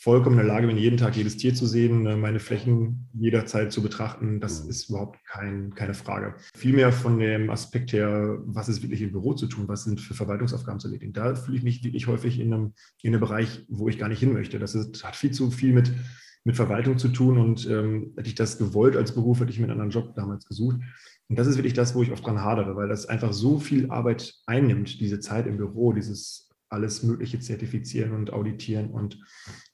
vollkommen 0.00 0.38
in 0.38 0.46
der 0.46 0.54
Lage 0.54 0.68
bin, 0.68 0.76
jeden 0.76 0.96
Tag 0.96 1.16
jedes 1.16 1.36
Tier 1.36 1.54
zu 1.54 1.66
sehen, 1.66 2.06
äh, 2.06 2.16
meine 2.16 2.38
Flächen 2.38 3.08
jederzeit 3.14 3.72
zu 3.72 3.82
betrachten. 3.82 4.38
Das 4.40 4.62
mhm. 4.62 4.70
ist 4.70 4.88
überhaupt 4.88 5.18
kein, 5.26 5.74
keine 5.74 5.94
Frage. 5.94 6.36
Vielmehr 6.56 6.92
von 6.92 7.18
dem 7.18 7.50
Aspekt 7.50 7.92
her, 7.92 8.38
was 8.44 8.68
ist 8.68 8.82
wirklich 8.82 9.02
im 9.02 9.10
Büro 9.10 9.34
zu 9.34 9.46
tun, 9.46 9.66
was 9.66 9.84
sind 9.84 10.00
für 10.00 10.14
Verwaltungsaufgaben 10.14 10.78
zu 10.78 10.86
erledigen. 10.86 11.12
Da 11.12 11.34
fühle 11.34 11.56
ich 11.56 11.64
mich 11.64 11.82
wirklich 11.82 12.06
häufig 12.06 12.38
in 12.38 12.54
einem, 12.54 12.74
in 13.02 13.12
einem 13.12 13.20
Bereich, 13.20 13.64
wo 13.68 13.88
ich 13.88 13.98
gar 13.98 14.08
nicht 14.08 14.20
hin 14.20 14.32
möchte. 14.32 14.60
Das 14.60 14.76
ist, 14.76 15.02
hat 15.02 15.16
viel 15.16 15.32
zu 15.32 15.50
viel 15.50 15.72
mit, 15.72 15.92
mit 16.44 16.54
Verwaltung 16.54 16.96
zu 16.96 17.08
tun 17.08 17.36
und 17.36 17.68
ähm, 17.68 18.12
hätte 18.16 18.28
ich 18.28 18.36
das 18.36 18.56
gewollt 18.56 18.96
als 18.96 19.12
Beruf, 19.12 19.40
hätte 19.40 19.50
ich 19.50 19.58
mir 19.58 19.64
einen 19.64 19.80
anderen 19.80 19.90
Job 19.90 20.14
damals 20.14 20.46
gesucht. 20.46 20.76
Und 21.28 21.38
das 21.38 21.48
ist 21.48 21.56
wirklich 21.56 21.74
das, 21.74 21.96
wo 21.96 22.02
ich 22.04 22.12
oft 22.12 22.24
dran 22.24 22.42
hadere, 22.42 22.76
weil 22.76 22.88
das 22.88 23.06
einfach 23.06 23.32
so 23.32 23.58
viel 23.58 23.90
Arbeit 23.90 24.34
einnimmt, 24.46 25.00
diese 25.00 25.18
Zeit 25.18 25.48
im 25.48 25.56
Büro, 25.56 25.92
dieses 25.92 26.47
alles 26.68 27.02
Mögliche 27.02 27.40
zertifizieren 27.40 28.12
und 28.12 28.32
auditieren 28.32 28.90
und 28.90 29.18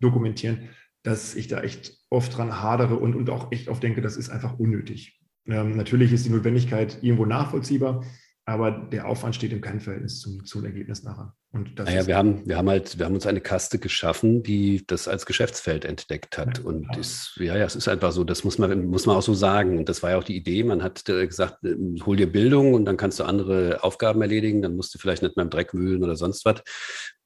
dokumentieren, 0.00 0.68
dass 1.02 1.34
ich 1.34 1.48
da 1.48 1.60
echt 1.60 1.98
oft 2.08 2.36
dran 2.36 2.62
hadere 2.62 2.96
und, 2.96 3.14
und 3.14 3.30
auch 3.30 3.52
echt 3.52 3.68
oft 3.68 3.82
denke, 3.82 4.00
das 4.00 4.16
ist 4.16 4.30
einfach 4.30 4.58
unnötig. 4.58 5.20
Ähm, 5.46 5.76
natürlich 5.76 6.12
ist 6.12 6.24
die 6.24 6.30
Notwendigkeit 6.30 7.02
irgendwo 7.02 7.26
nachvollziehbar, 7.26 8.04
aber 8.46 8.70
der 8.70 9.06
Aufwand 9.06 9.34
steht 9.34 9.52
im 9.52 9.60
keinem 9.60 9.80
Verhältnis 9.80 10.20
zum, 10.20 10.44
zum 10.44 10.64
Ergebnis 10.64 11.02
nachher. 11.02 11.34
Naja, 11.54 12.06
wir 12.06 12.16
haben, 12.16 12.42
wir 12.46 12.56
haben 12.56 12.68
halt, 12.68 12.98
wir 12.98 13.06
haben 13.06 13.14
uns 13.14 13.26
eine 13.26 13.40
Kaste 13.40 13.78
geschaffen, 13.78 14.42
die 14.42 14.84
das 14.86 15.06
als 15.06 15.24
Geschäftsfeld 15.24 15.84
entdeckt 15.84 16.36
hat. 16.36 16.58
Ja, 16.58 16.64
und 16.64 16.96
ist, 16.96 17.36
ja, 17.36 17.56
ja, 17.56 17.64
es 17.64 17.76
ist 17.76 17.86
einfach 17.86 18.10
so, 18.10 18.24
das 18.24 18.42
muss 18.42 18.58
man, 18.58 18.86
muss 18.86 19.06
man 19.06 19.16
auch 19.16 19.22
so 19.22 19.34
sagen. 19.34 19.78
Und 19.78 19.88
das 19.88 20.02
war 20.02 20.10
ja 20.10 20.18
auch 20.18 20.24
die 20.24 20.36
Idee. 20.36 20.64
Man 20.64 20.82
hat 20.82 21.08
äh, 21.08 21.26
gesagt, 21.26 21.62
äh, 21.64 21.76
hol 22.04 22.16
dir 22.16 22.30
Bildung 22.30 22.74
und 22.74 22.84
dann 22.86 22.96
kannst 22.96 23.20
du 23.20 23.24
andere 23.24 23.84
Aufgaben 23.84 24.20
erledigen. 24.20 24.62
Dann 24.62 24.74
musst 24.74 24.94
du 24.94 24.98
vielleicht 24.98 25.22
nicht 25.22 25.36
mehr 25.36 25.44
im 25.44 25.50
Dreck 25.50 25.74
wühlen 25.74 26.02
oder 26.02 26.16
sonst 26.16 26.44
was. 26.44 26.62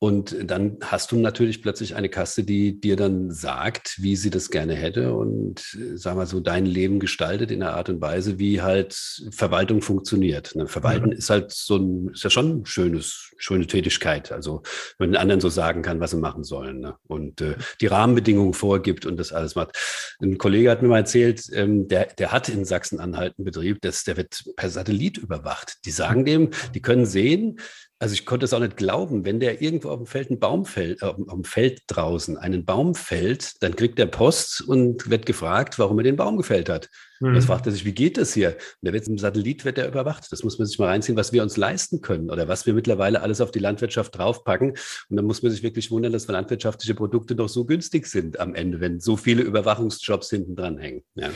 Und 0.01 0.37
dann 0.45 0.79
hast 0.83 1.11
du 1.11 1.17
natürlich 1.17 1.61
plötzlich 1.61 1.97
eine 1.97 2.09
Kaste, 2.09 2.45
die 2.45 2.81
dir 2.81 2.95
dann 2.95 3.33
sagt, 3.33 3.97
wie 4.01 4.15
sie 4.15 4.31
das 4.31 4.51
gerne 4.51 4.75
hätte 4.75 5.13
und 5.13 5.61
äh, 5.75 5.97
sag 5.97 6.15
mal 6.15 6.27
so 6.27 6.39
dein 6.39 6.67
Leben 6.67 7.01
gestaltet 7.01 7.51
in 7.51 7.63
einer 7.63 7.75
Art 7.75 7.89
und 7.89 8.01
Weise, 8.01 8.39
wie 8.39 8.63
halt 8.63 8.95
Verwaltung 9.31 9.83
funktioniert. 9.83 10.55
Ne? 10.55 10.69
Verwalten 10.69 11.11
ja. 11.11 11.19
ist 11.19 11.31
halt 11.31 11.51
so 11.51 11.77
ein, 11.77 12.11
ist 12.13 12.23
ja 12.23 12.31
schon 12.31 12.61
ein 12.61 12.67
schönes, 12.67 13.33
schöne 13.39 13.67
Tätigkeit. 13.67 14.18
Freiheit. 14.19 14.33
Also 14.33 14.63
wenn 14.99 15.13
den 15.13 15.21
anderen 15.21 15.41
so 15.41 15.49
sagen 15.49 15.83
kann, 15.83 16.01
was 16.01 16.11
sie 16.11 16.17
machen 16.17 16.45
sollen 16.45 16.81
ne? 16.81 16.97
und 17.07 17.41
äh, 17.41 17.57
die 17.81 17.87
Rahmenbedingungen 17.87 18.55
vorgibt 18.55 19.07
und 19.07 19.17
das 19.19 19.33
alles 19.33 19.55
macht. 19.55 19.77
Ein 20.21 20.39
Kollege 20.39 20.71
hat 20.71 20.83
mir 20.83 20.89
mal 20.89 20.99
erzählt, 20.99 21.43
ähm, 21.53 21.89
der, 21.89 22.07
der 22.07 22.33
hat 22.33 22.49
in 22.49 22.65
Sachsen-Anhalt 22.65 23.35
einen 23.39 23.45
Betrieb, 23.45 23.79
das, 23.81 24.05
der 24.05 24.17
wird 24.17 24.45
per 24.57 24.71
Satellit 24.71 25.19
überwacht. 25.19 25.79
Die 25.85 25.91
sagen 25.91 26.25
dem, 26.25 26.51
die 26.75 26.83
können 26.83 27.07
sehen, 27.07 27.61
also 28.00 28.14
ich 28.14 28.25
konnte 28.26 28.45
es 28.45 28.52
auch 28.52 28.61
nicht 28.61 28.76
glauben, 28.76 29.25
wenn 29.25 29.40
der 29.40 29.61
irgendwo 29.61 29.90
auf 29.90 29.99
dem 29.99 30.07
Feld 30.07 30.31
einen 30.31 30.38
Baum 30.38 30.64
fällt, 30.64 31.02
auf 31.02 31.17
dem 31.17 31.45
Feld 31.45 31.83
draußen 31.88 32.37
einen 32.37 32.64
Baum 32.64 32.95
fällt, 32.95 33.62
dann 33.62 33.75
kriegt 33.75 33.99
der 33.99 34.07
Post 34.07 34.61
und 34.61 35.11
wird 35.11 35.26
gefragt, 35.26 35.78
warum 35.78 35.99
er 35.99 36.05
den 36.05 36.17
Baum 36.17 36.37
gefällt 36.37 36.69
hat. 36.69 36.88
Mhm. 37.21 37.35
Das 37.35 37.47
fragt 37.47 37.67
er 37.67 37.73
sich, 37.73 37.85
wie 37.85 37.93
geht 37.93 38.17
das 38.17 38.35
hier? 38.35 38.50
Und 38.50 38.57
der 38.83 38.93
wird 38.93 39.09
im 39.09 39.19
Satellit 39.19 39.64
wird 39.64 39.78
der 39.78 39.88
überwacht. 39.88 40.31
Das 40.31 40.45
muss 40.45 40.59
man 40.59 40.67
sich 40.67 40.78
mal 40.78 40.87
reinziehen, 40.87 41.17
was 41.17 41.33
wir 41.33 41.43
uns 41.43 41.57
leisten 41.57 42.00
können 42.00 42.31
oder 42.31 42.47
was 42.47 42.67
wir 42.67 42.75
mittlerweile 42.75 43.20
alles 43.20 43.40
auf 43.40 43.51
die 43.51 43.59
Landwirtschaft 43.59 44.16
draufpacken. 44.16 44.70
Und 44.70 45.16
dann 45.16 45.25
muss 45.25 45.42
man 45.42 45.51
sich 45.51 45.64
wirklich 45.64 45.90
wundern, 45.90 46.12
dass 46.12 46.29
landwirtschaftliche 46.29 46.94
Produkte 46.94 47.35
doch 47.35 47.49
so 47.49 47.64
günstig 47.64 48.07
sind 48.07 48.38
am 48.38 48.55
Ende, 48.55 48.81
wenn 48.81 49.01
so 49.01 49.16
viele 49.16 49.42
Überwachungsjobs 49.42 50.31
hinten 50.31 50.55
dran 50.55 50.79
hängen. 50.79 51.03
Ja. 51.16 51.31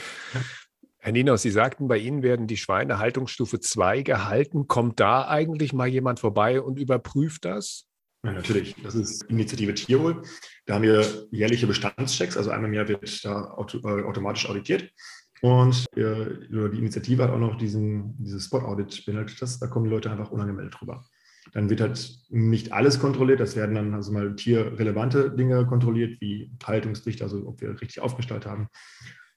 Herr 1.04 1.10
Nino, 1.10 1.36
Sie 1.36 1.50
sagten, 1.50 1.88
bei 1.88 1.98
Ihnen 1.98 2.22
werden 2.22 2.46
die 2.46 2.56
Schweine 2.56 3.00
Haltungsstufe 3.00 3.58
2 3.58 4.02
gehalten. 4.02 4.68
Kommt 4.68 5.00
da 5.00 5.26
eigentlich 5.26 5.72
mal 5.72 5.88
jemand 5.88 6.20
vorbei 6.20 6.60
und 6.60 6.78
überprüft 6.78 7.44
das? 7.44 7.88
Ja, 8.24 8.30
natürlich. 8.30 8.76
Das 8.84 8.94
ist 8.94 9.24
Initiative 9.24 9.74
Tierwohl. 9.74 10.22
Da 10.64 10.74
haben 10.74 10.84
wir 10.84 11.04
jährliche 11.32 11.66
Bestandschecks. 11.66 12.36
Also 12.36 12.50
einmal 12.50 12.68
im 12.70 12.74
Jahr 12.74 12.86
wird 12.86 13.24
da 13.24 13.50
auto, 13.50 13.78
äh, 13.78 14.04
automatisch 14.04 14.48
auditiert. 14.48 14.92
Und 15.40 15.86
äh, 15.96 16.38
die 16.48 16.78
Initiative 16.78 17.24
hat 17.24 17.30
auch 17.30 17.38
noch 17.38 17.58
diesen, 17.58 18.14
dieses 18.22 18.44
Spot-Audit 18.44 19.04
beinhaltet 19.04 19.42
das. 19.42 19.58
Da 19.58 19.66
kommen 19.66 19.86
die 19.86 19.90
Leute 19.90 20.08
einfach 20.08 20.30
unangemeldet 20.30 20.76
drüber. 20.78 21.04
Dann 21.52 21.68
wird 21.68 21.80
halt 21.80 22.14
nicht 22.28 22.70
alles 22.70 23.00
kontrolliert. 23.00 23.40
Das 23.40 23.56
werden 23.56 23.74
dann 23.74 23.92
also 23.94 24.12
mal 24.12 24.36
tierrelevante 24.36 25.32
Dinge 25.32 25.66
kontrolliert, 25.66 26.20
wie 26.20 26.52
Haltungsdichte, 26.64 27.24
also 27.24 27.44
ob 27.44 27.60
wir 27.60 27.70
richtig 27.80 27.98
aufgestellt 27.98 28.46
haben 28.46 28.68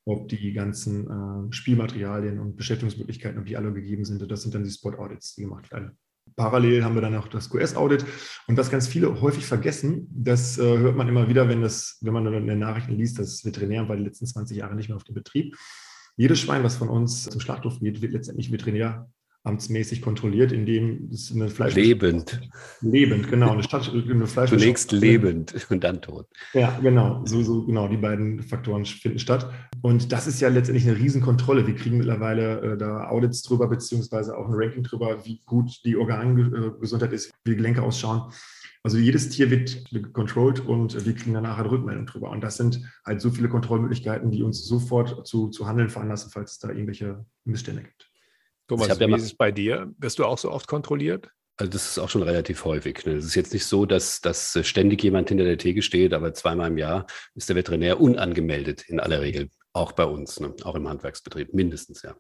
ob 0.06 0.30
die 0.30 0.54
ganzen 0.54 1.10
äh, 1.10 1.54
Spielmaterialien 1.54 2.39
und 2.39 2.56
Beschäftigungsmöglichkeiten, 2.56 3.39
ob 3.39 3.46
die 3.46 3.58
alle 3.58 3.74
gegeben 3.74 4.06
sind. 4.06 4.30
Das 4.30 4.44
sind 4.44 4.54
dann 4.54 4.63
die 4.63 4.70
Spot-Audits, 4.70 5.36
die 5.36 5.41
gemacht 5.41 5.72
werden. 5.72 5.98
Parallel 6.36 6.84
haben 6.84 6.96
wir 6.96 7.02
dann 7.02 7.15
auch 7.15 7.28
das 7.28 7.50
QS-Audit. 7.50 8.06
Und 8.48 8.58
was 8.58 8.70
ganz 8.70 8.88
viele 8.88 9.22
häufig 9.22 9.46
vergessen, 9.46 10.08
das 10.12 10.58
äh, 10.58 10.78
hört 10.78 10.96
man 10.96 11.08
immer 11.08 11.28
wieder, 11.28 11.50
wenn, 11.50 11.62
das, 11.62 11.98
wenn 12.02 12.13
man 12.13 12.32
in 12.34 12.48
den 12.48 12.60
Nachrichten 12.60 12.94
liest, 12.94 13.20
das 13.20 13.44
Veterinär 13.46 13.88
war 13.88 13.96
die 13.96 14.04
letzten 14.04 14.26
20 14.26 14.58
Jahre 14.58 14.76
nicht 14.76 14.89
mehr 14.89 14.96
auf 14.96 15.04
dem 15.04 15.15
Betrieb. 15.15 15.56
Jedes 16.18 16.39
Schwein, 16.39 16.63
was 16.63 16.78
von 16.78 16.89
uns 16.89 17.24
zum 17.24 17.41
Schlachthof 17.41 17.80
geht, 17.80 18.02
wird 18.02 18.13
letztendlich 18.13 18.52
Veterinär 18.52 19.10
amtsmäßig 19.45 20.01
kontrolliert, 20.01 20.51
indem 20.51 21.10
es 21.12 21.31
eine 21.31 21.47
Fleisch... 21.47 21.75
Lebend. 21.75 22.41
Lebend, 22.81 23.29
genau. 23.29 23.51
Eine, 23.51 23.63
Stadt, 23.63 23.91
eine 23.93 24.27
Fleisch 24.27 24.49
Zunächst 24.49 24.91
lebend 24.91 25.55
und 25.69 25.84
dann 25.84 26.01
tot. 26.01 26.27
Ja, 26.53 26.77
genau. 26.81 27.23
So, 27.25 27.43
so, 27.43 27.65
genau, 27.65 27.88
die 27.88 27.97
beiden 27.97 28.41
Faktoren 28.41 28.86
finden 28.86 29.19
statt. 29.19 29.49
Und 29.81 30.12
das 30.12 30.27
ist 30.27 30.41
ja 30.41 30.49
letztendlich 30.49 30.88
eine 30.88 30.97
Riesenkontrolle. 30.97 31.67
Wir 31.67 31.75
kriegen 31.75 31.97
mittlerweile 31.97 32.73
äh, 32.73 32.77
da 32.77 33.08
Audits 33.10 33.43
drüber, 33.43 33.67
beziehungsweise 33.67 34.36
auch 34.38 34.47
ein 34.47 34.55
Ranking 34.55 34.84
drüber, 34.84 35.25
wie 35.25 35.41
gut 35.45 35.79
die 35.86 35.95
Organgesundheit 35.95 37.13
ist, 37.13 37.31
wie 37.43 37.51
die 37.51 37.58
Gelenke 37.58 37.84
ausschauen. 37.84 38.31
Also 38.81 38.97
jedes 38.97 39.29
Tier 39.29 39.49
wird 39.49 39.86
gecontrolled 39.91 40.60
und 40.60 41.05
wir 41.05 41.15
kriegen 41.15 41.34
dann 41.34 41.43
nachher 41.43 41.63
eine 41.63 41.71
Rückmeldung 41.71 42.05
drüber. 42.05 42.29
Und 42.29 42.43
das 42.43 42.58
sind 42.58 42.81
halt 43.03 43.21
so 43.21 43.31
viele 43.31 43.49
Kontrollmöglichkeiten, 43.49 44.29
die 44.29 44.43
uns 44.43 44.65
sofort 44.65 45.25
zu, 45.27 45.49
zu 45.49 45.67
handeln 45.67 45.89
veranlassen, 45.89 46.29
falls 46.31 46.53
es 46.53 46.60
da 46.60 46.69
irgendwelche 46.69 47.25
Missstände 47.45 47.81
gibt. 47.81 48.12
Thomas, 48.67 48.99
wie 48.99 49.04
ja 49.04 49.15
ist 49.15 49.23
es 49.23 49.36
bei 49.36 49.51
dir? 49.51 49.93
Wirst 49.97 50.19
du 50.19 50.25
auch 50.25 50.38
so 50.38 50.51
oft 50.51 50.67
kontrolliert? 50.67 51.30
Also 51.58 51.71
das 51.71 51.89
ist 51.89 51.99
auch 51.99 52.10
schon 52.10 52.23
relativ 52.23 52.65
häufig. 52.65 53.06
Ne? 53.06 53.13
Es 53.13 53.25
ist 53.25 53.36
jetzt 53.36 53.54
nicht 53.54 53.65
so, 53.65 53.86
dass, 53.86 54.19
dass 54.19 54.60
ständig 54.63 55.04
jemand 55.04 55.30
hinter 55.30 55.45
der 55.45 55.58
Theke 55.58 55.82
steht, 55.82 56.13
aber 56.13 56.34
zweimal 56.34 56.69
im 56.69 56.78
Jahr 56.78 57.06
ist 57.34 57.47
der 57.47 57.56
Veterinär 57.56 58.01
unangemeldet 58.01 58.84
in 58.89 58.99
aller 58.99 59.21
Regel. 59.21 59.49
Auch 59.76 59.92
bei 59.92 60.06
uns, 60.06 60.40
ne? 60.40 60.54
auch 60.64 60.76
im 60.76 60.88
Handwerksbetrieb, 60.88 61.54
mindestens, 61.54 62.02
ja. 62.02 62.16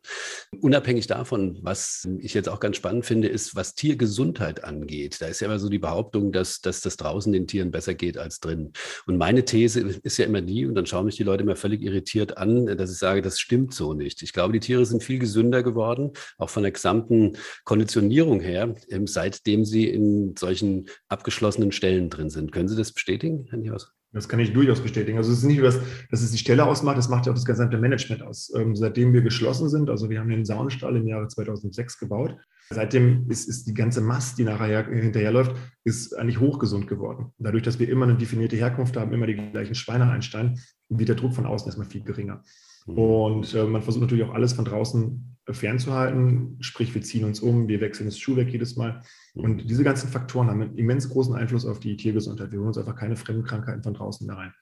Unabhängig 0.59 1.07
davon, 1.07 1.57
was 1.61 2.05
ich 2.19 2.33
jetzt 2.33 2.49
auch 2.49 2.59
ganz 2.59 2.75
spannend 2.75 3.05
finde, 3.05 3.29
ist, 3.29 3.55
was 3.55 3.75
Tiergesundheit 3.75 4.65
angeht. 4.65 5.21
Da 5.21 5.27
ist 5.27 5.39
ja 5.39 5.47
immer 5.47 5.57
so 5.57 5.69
die 5.69 5.79
Behauptung, 5.79 6.33
dass, 6.33 6.59
dass 6.59 6.81
das 6.81 6.97
draußen 6.97 7.31
den 7.31 7.47
Tieren 7.47 7.71
besser 7.71 7.93
geht 7.93 8.17
als 8.17 8.41
drin. 8.41 8.73
Und 9.07 9.15
meine 9.15 9.45
These 9.45 9.79
ist 9.79 10.17
ja 10.17 10.25
immer 10.25 10.41
die, 10.41 10.65
und 10.65 10.75
dann 10.75 10.85
schauen 10.85 11.05
mich 11.05 11.15
die 11.15 11.23
Leute 11.23 11.43
immer 11.43 11.55
völlig 11.55 11.81
irritiert 11.81 12.37
an, 12.37 12.65
dass 12.65 12.91
ich 12.91 12.97
sage, 12.97 13.21
das 13.21 13.39
stimmt 13.39 13.73
so 13.73 13.93
nicht. 13.93 14.21
Ich 14.21 14.33
glaube, 14.33 14.51
die 14.51 14.59
Tiere 14.59 14.85
sind 14.85 15.01
viel 15.01 15.19
gesünder 15.19 15.63
geworden, 15.63 16.11
auch 16.37 16.49
von 16.49 16.63
der 16.63 16.73
gesamten 16.73 17.37
Konditionierung 17.63 18.41
her, 18.41 18.75
ähm, 18.89 19.07
seitdem 19.07 19.63
sie 19.63 19.87
in 19.87 20.35
solchen 20.37 20.89
abgeschlossenen 21.07 21.71
Stellen 21.71 22.09
drin 22.09 22.29
sind. 22.29 22.51
Können 22.51 22.67
Sie 22.67 22.75
das 22.75 22.91
bestätigen, 22.91 23.47
Herr 23.49 23.59
Niehaus? 23.59 23.93
Das 24.15 24.29
kann 24.29 24.39
ich 24.39 24.53
durchaus 24.53 24.79
bestätigen. 24.79 25.17
Also 25.17 25.33
es 25.33 25.39
ist 25.39 25.43
nicht 25.43 25.57
nur, 25.57 25.65
dass, 25.65 25.79
dass 26.09 26.21
es 26.21 26.31
die 26.31 26.37
Stelle 26.37 26.65
ausmacht, 26.65 26.97
das 26.97 27.09
macht 27.09 27.25
ja 27.25 27.33
auch 27.33 27.35
das 27.35 27.43
gesamte 27.43 27.77
Management 27.77 28.23
aus. 28.23 28.51
Ähm, 28.55 28.73
seitdem 28.73 29.11
wir 29.11 29.21
geschlossen 29.21 29.67
sind, 29.67 29.89
also 29.89 30.09
wir 30.09 30.21
haben 30.21 30.29
den 30.29 30.45
Saunenstall 30.45 30.95
im 30.95 31.05
Jahre 31.05 31.27
2006 31.27 31.99
gebaut, 31.99 32.37
seitdem 32.69 33.29
ist, 33.29 33.49
ist 33.49 33.67
die 33.67 33.73
ganze 33.73 33.99
Mast, 33.99 34.37
die 34.37 34.45
nachher 34.45 34.87
hinterherläuft, 34.87 35.53
ist 35.83 36.17
eigentlich 36.17 36.39
hochgesund 36.39 36.87
geworden. 36.87 37.33
Dadurch, 37.39 37.63
dass 37.63 37.77
wir 37.77 37.89
immer 37.89 38.05
eine 38.05 38.15
definierte 38.15 38.55
Herkunft 38.55 38.95
haben, 38.95 39.11
immer 39.11 39.27
die 39.27 39.35
gleichen 39.35 39.75
Schweine 39.75 40.09
einsteigen, 40.09 40.61
wird 40.87 41.09
der 41.09 41.17
Druck 41.17 41.33
von 41.33 41.45
außen 41.45 41.67
erstmal 41.67 41.87
viel 41.87 42.03
geringer. 42.03 42.41
Mhm. 42.87 42.97
Und 42.97 43.53
äh, 43.53 43.65
man 43.65 43.81
versucht 43.81 44.03
natürlich 44.03 44.23
auch 44.23 44.33
alles 44.33 44.53
von 44.53 44.63
draußen 44.63 45.34
fernzuhalten. 45.53 46.57
Sprich, 46.61 46.93
wir 46.95 47.01
ziehen 47.01 47.25
uns 47.25 47.39
um, 47.39 47.67
wir 47.67 47.81
wechseln 47.81 48.07
das 48.07 48.17
Schuhwerk 48.17 48.49
jedes 48.49 48.75
Mal. 48.75 49.01
Und 49.33 49.69
diese 49.69 49.83
ganzen 49.83 50.09
Faktoren 50.09 50.49
haben 50.49 50.61
einen 50.61 50.77
immens 50.77 51.09
großen 51.09 51.35
Einfluss 51.35 51.65
auf 51.65 51.79
die 51.79 51.97
Tiergesundheit. 51.97 52.51
Wir 52.51 52.59
holen 52.59 52.69
uns 52.69 52.77
einfach 52.77 52.95
keine 52.95 53.15
fremden 53.15 53.43
Krankheiten 53.43 53.83
von 53.83 53.93
draußen 53.93 54.27
da 54.27 54.35
rein. 54.35 54.53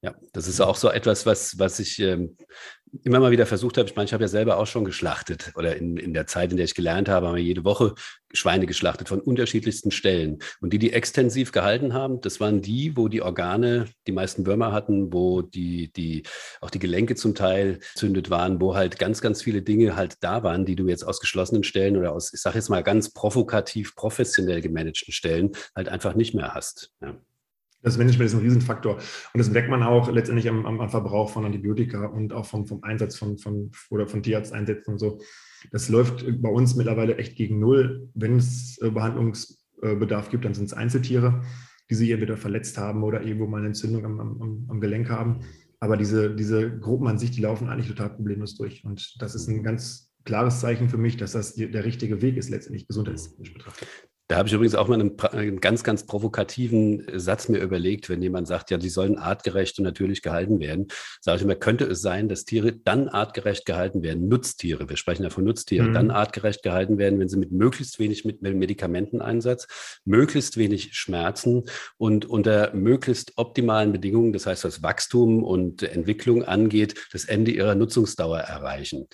Ja, 0.00 0.14
das 0.32 0.46
ist 0.46 0.60
auch 0.60 0.76
so 0.76 0.90
etwas, 0.90 1.26
was, 1.26 1.58
was 1.58 1.80
ich 1.80 1.98
ähm, 1.98 2.36
immer 3.04 3.20
mal 3.20 3.30
wieder 3.30 3.46
versucht 3.46 3.78
habe. 3.78 3.88
Ich 3.88 3.96
meine, 3.96 4.06
ich 4.06 4.12
habe 4.12 4.24
ja 4.24 4.28
selber 4.28 4.58
auch 4.58 4.66
schon 4.66 4.84
geschlachtet 4.84 5.52
oder 5.56 5.76
in, 5.76 5.96
in 5.96 6.14
der 6.14 6.26
Zeit, 6.26 6.50
in 6.50 6.56
der 6.56 6.64
ich 6.64 6.74
gelernt 6.74 7.08
habe, 7.08 7.26
haben 7.26 7.36
wir 7.36 7.42
jede 7.42 7.64
Woche 7.64 7.94
Schweine 8.32 8.66
geschlachtet 8.66 9.08
von 9.08 9.20
unterschiedlichsten 9.20 9.90
Stellen. 9.90 10.38
Und 10.60 10.72
die, 10.72 10.78
die 10.78 10.92
extensiv 10.92 11.52
gehalten 11.52 11.94
haben, 11.94 12.20
das 12.20 12.40
waren 12.40 12.60
die, 12.60 12.96
wo 12.96 13.08
die 13.08 13.22
Organe 13.22 13.86
die 14.06 14.12
meisten 14.12 14.46
Würmer 14.46 14.72
hatten, 14.72 15.12
wo 15.12 15.42
die, 15.42 15.92
die, 15.92 16.24
auch 16.60 16.70
die 16.70 16.78
Gelenke 16.78 17.14
zum 17.14 17.34
Teil 17.34 17.78
zündet 17.94 18.30
waren, 18.30 18.60
wo 18.60 18.74
halt 18.74 18.98
ganz, 18.98 19.20
ganz 19.20 19.42
viele 19.42 19.62
Dinge 19.62 19.96
halt 19.96 20.16
da 20.20 20.42
waren, 20.42 20.66
die 20.66 20.76
du 20.76 20.86
jetzt 20.88 21.04
aus 21.04 21.20
geschlossenen 21.20 21.64
Stellen 21.64 21.96
oder 21.96 22.12
aus, 22.12 22.32
ich 22.32 22.40
sage 22.40 22.56
jetzt 22.56 22.68
mal 22.68 22.82
ganz 22.82 23.12
provokativ, 23.12 23.94
professionell 23.94 24.60
gemanagten 24.60 25.12
Stellen 25.12 25.52
halt 25.74 25.88
einfach 25.88 26.14
nicht 26.14 26.34
mehr 26.34 26.54
hast. 26.54 26.90
Ja. 27.00 27.16
Das 27.88 27.98
Management 27.98 28.26
ist 28.26 28.34
ein 28.34 28.40
Riesenfaktor. 28.40 28.96
Und 28.96 29.38
das 29.38 29.50
merkt 29.50 29.70
man 29.70 29.82
auch 29.82 30.10
letztendlich 30.10 30.48
am, 30.48 30.66
am 30.66 30.88
Verbrauch 30.90 31.30
von 31.30 31.44
Antibiotika 31.44 32.06
und 32.06 32.32
auch 32.32 32.46
vom, 32.46 32.66
vom 32.66 32.82
Einsatz 32.84 33.16
von, 33.16 33.38
von, 33.38 33.70
oder 33.90 34.06
von 34.06 34.22
Tierarzteinsätzen 34.22 34.92
und 34.92 34.98
so. 34.98 35.18
Das 35.72 35.88
läuft 35.88 36.24
bei 36.42 36.48
uns 36.48 36.74
mittlerweile 36.76 37.16
echt 37.16 37.36
gegen 37.36 37.58
Null. 37.58 38.08
Wenn 38.14 38.36
es 38.36 38.78
äh, 38.82 38.90
Behandlungsbedarf 38.90 40.30
gibt, 40.30 40.44
dann 40.44 40.54
sind 40.54 40.66
es 40.66 40.74
Einzeltiere, 40.74 41.42
die 41.90 41.94
sich 41.94 42.10
entweder 42.10 42.36
verletzt 42.36 42.78
haben 42.78 43.02
oder 43.02 43.22
irgendwo 43.22 43.46
mal 43.46 43.58
eine 43.58 43.68
Entzündung 43.68 44.04
am, 44.04 44.20
am, 44.20 44.66
am 44.68 44.80
Gelenk 44.80 45.08
haben. 45.08 45.40
Aber 45.80 45.96
diese, 45.96 46.34
diese 46.34 46.78
Gruppen 46.78 47.08
an 47.08 47.18
sich, 47.18 47.30
die 47.30 47.40
laufen 47.40 47.68
eigentlich 47.68 47.88
total 47.88 48.10
problemlos 48.10 48.56
durch. 48.56 48.84
Und 48.84 49.16
das 49.20 49.34
ist 49.34 49.48
ein 49.48 49.62
ganz 49.62 50.12
klares 50.24 50.60
Zeichen 50.60 50.88
für 50.88 50.98
mich, 50.98 51.16
dass 51.16 51.32
das 51.32 51.54
der 51.54 51.84
richtige 51.84 52.20
Weg 52.20 52.36
ist, 52.36 52.50
letztendlich 52.50 52.86
gesundheitstechnisch 52.86 53.54
betrachtet. 53.54 53.88
Da 54.28 54.36
habe 54.36 54.46
ich 54.46 54.52
übrigens 54.52 54.74
auch 54.74 54.88
mal 54.88 55.00
einen, 55.00 55.18
einen, 55.18 55.58
ganz, 55.58 55.82
ganz 55.82 56.04
provokativen 56.04 57.08
äh, 57.08 57.18
Satz 57.18 57.48
mir 57.48 57.60
überlegt, 57.60 58.10
wenn 58.10 58.20
jemand 58.20 58.46
sagt, 58.46 58.70
ja, 58.70 58.76
die 58.76 58.90
sollen 58.90 59.16
artgerecht 59.16 59.78
und 59.78 59.84
natürlich 59.84 60.20
gehalten 60.20 60.60
werden. 60.60 60.88
Sage 61.22 61.38
ich 61.38 61.42
immer, 61.44 61.54
könnte 61.54 61.86
es 61.86 62.02
sein, 62.02 62.28
dass 62.28 62.44
Tiere 62.44 62.72
dann 62.72 63.08
artgerecht 63.08 63.64
gehalten 63.64 64.02
werden, 64.02 64.28
Nutztiere, 64.28 64.88
wir 64.88 64.98
sprechen 64.98 65.22
ja 65.22 65.30
von 65.30 65.44
Nutztieren, 65.44 65.88
mhm. 65.90 65.94
dann 65.94 66.10
artgerecht 66.10 66.62
gehalten 66.62 66.98
werden, 66.98 67.18
wenn 67.18 67.28
sie 67.28 67.38
mit 67.38 67.52
möglichst 67.52 67.98
wenig 67.98 68.26
mit 68.26 68.42
Medikamenteneinsatz, 68.42 69.66
möglichst 70.04 70.58
wenig 70.58 70.94
Schmerzen 70.94 71.64
und 71.96 72.26
unter 72.26 72.74
möglichst 72.74 73.32
optimalen 73.36 73.92
Bedingungen, 73.92 74.34
das 74.34 74.46
heißt, 74.46 74.64
was 74.64 74.82
Wachstum 74.82 75.42
und 75.42 75.82
Entwicklung 75.82 76.44
angeht, 76.44 76.94
das 77.12 77.24
Ende 77.24 77.50
ihrer 77.50 77.74
Nutzungsdauer 77.74 78.40
erreichen. 78.40 79.08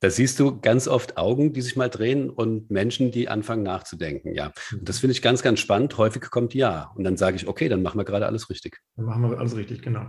Da 0.00 0.10
siehst 0.10 0.40
du 0.40 0.60
ganz 0.60 0.88
oft 0.88 1.18
Augen, 1.18 1.52
die 1.52 1.62
sich 1.62 1.76
mal 1.76 1.88
drehen 1.88 2.30
und 2.30 2.70
Menschen, 2.70 3.12
die 3.12 3.28
anfangen 3.28 3.62
nachzudenken. 3.62 4.34
Ja, 4.34 4.52
und 4.72 4.88
das 4.88 4.96
mhm. 4.96 5.00
finde 5.00 5.12
ich 5.12 5.22
ganz, 5.22 5.42
ganz 5.42 5.60
spannend. 5.60 5.96
Häufig 5.98 6.22
kommt 6.30 6.52
ja. 6.54 6.90
Und 6.96 7.04
dann 7.04 7.16
sage 7.16 7.36
ich, 7.36 7.46
okay, 7.46 7.68
dann 7.68 7.82
machen 7.82 7.98
wir 7.98 8.04
gerade 8.04 8.26
alles 8.26 8.50
richtig. 8.50 8.80
Dann 8.96 9.06
machen 9.06 9.22
wir 9.22 9.38
alles 9.38 9.56
richtig, 9.56 9.82
genau. 9.82 10.06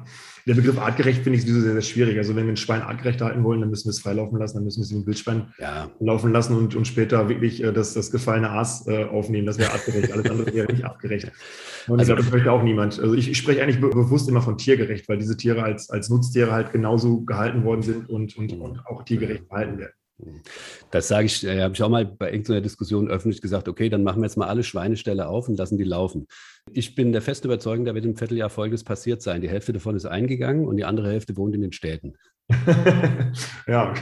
Der 0.47 0.55
Begriff 0.55 0.79
artgerecht 0.79 1.21
finde 1.23 1.37
ich 1.37 1.45
sehr, 1.45 1.61
sehr 1.61 1.81
schwierig. 1.81 2.17
Also 2.17 2.35
wenn 2.35 2.45
wir 2.45 2.53
ein 2.53 2.57
Schwein 2.57 2.81
artgerecht 2.81 3.21
halten 3.21 3.43
wollen, 3.43 3.61
dann 3.61 3.69
müssen 3.69 3.85
wir 3.85 3.91
es 3.91 3.99
freilaufen 3.99 4.39
lassen, 4.39 4.55
dann 4.57 4.63
müssen 4.63 4.79
wir 4.79 4.85
es 4.85 4.91
ein 4.91 5.05
Wildschwein 5.05 5.53
ja. 5.59 5.91
laufen 5.99 6.31
lassen 6.31 6.55
und, 6.55 6.75
und 6.75 6.85
später 6.85 7.29
wirklich 7.29 7.63
äh, 7.63 7.71
das, 7.71 7.93
das 7.93 8.09
gefallene 8.09 8.49
Aas 8.49 8.87
äh, 8.87 9.03
aufnehmen. 9.03 9.45
Das 9.45 9.59
wäre 9.59 9.71
artgerecht. 9.71 10.11
Alles 10.11 10.29
andere 10.31 10.51
wäre 10.53 10.71
nicht 10.71 10.85
artgerecht. 10.85 11.31
Und 11.87 11.99
also, 11.99 12.01
ich 12.01 12.05
glaube, 12.07 12.21
das 12.23 12.31
möchte 12.31 12.51
auch 12.51 12.63
niemand. 12.63 12.99
Also 12.99 13.13
ich, 13.13 13.29
ich 13.29 13.37
spreche 13.37 13.61
eigentlich 13.61 13.79
be 13.79 13.89
bewusst 13.89 14.29
immer 14.29 14.41
von 14.41 14.57
tiergerecht, 14.57 15.07
weil 15.09 15.17
diese 15.17 15.37
Tiere 15.37 15.63
als, 15.63 15.89
als 15.89 16.09
Nutztiere 16.09 16.51
halt 16.51 16.71
genauso 16.71 17.21
gehalten 17.21 17.63
worden 17.63 17.81
sind 17.81 18.09
und, 18.09 18.35
und, 18.37 18.53
und 18.53 18.85
auch 18.87 19.03
tiergerecht 19.03 19.49
behalten 19.59 19.79
werden. 19.79 19.93
Das 20.91 21.07
sage 21.07 21.27
ich, 21.27 21.45
äh, 21.45 21.61
habe 21.61 21.73
ich 21.73 21.81
auch 21.81 21.89
mal 21.89 22.05
bei 22.05 22.29
irgendeiner 22.29 22.59
Diskussion 22.59 23.07
öffentlich 23.07 23.41
gesagt, 23.41 23.69
okay, 23.69 23.87
dann 23.87 24.03
machen 24.03 24.21
wir 24.21 24.25
jetzt 24.25 24.35
mal 24.35 24.47
alle 24.47 24.63
Schweineställe 24.63 25.27
auf 25.27 25.47
und 25.47 25.57
lassen 25.57 25.77
die 25.77 25.85
laufen. 25.85 26.27
Ich 26.71 26.93
bin 26.93 27.13
der 27.13 27.21
festen 27.21 27.47
Überzeugung, 27.47 27.85
da 27.85 27.95
wird 27.95 28.03
im 28.03 28.17
Vierteljahr 28.17 28.49
Folgendes 28.49 28.83
passiert 28.83 29.21
sein. 29.21 29.41
Die 29.41 29.49
Hälfte 29.49 29.71
davon 29.71 29.95
ist 29.95 30.05
eingegangen 30.05 30.67
und 30.67 30.75
die 30.75 30.83
andere 30.83 31.09
Hälfte 31.09 31.37
wohnt 31.37 31.55
in 31.55 31.61
den 31.61 31.71
Städten. 31.71 32.15
ja, 33.67 33.93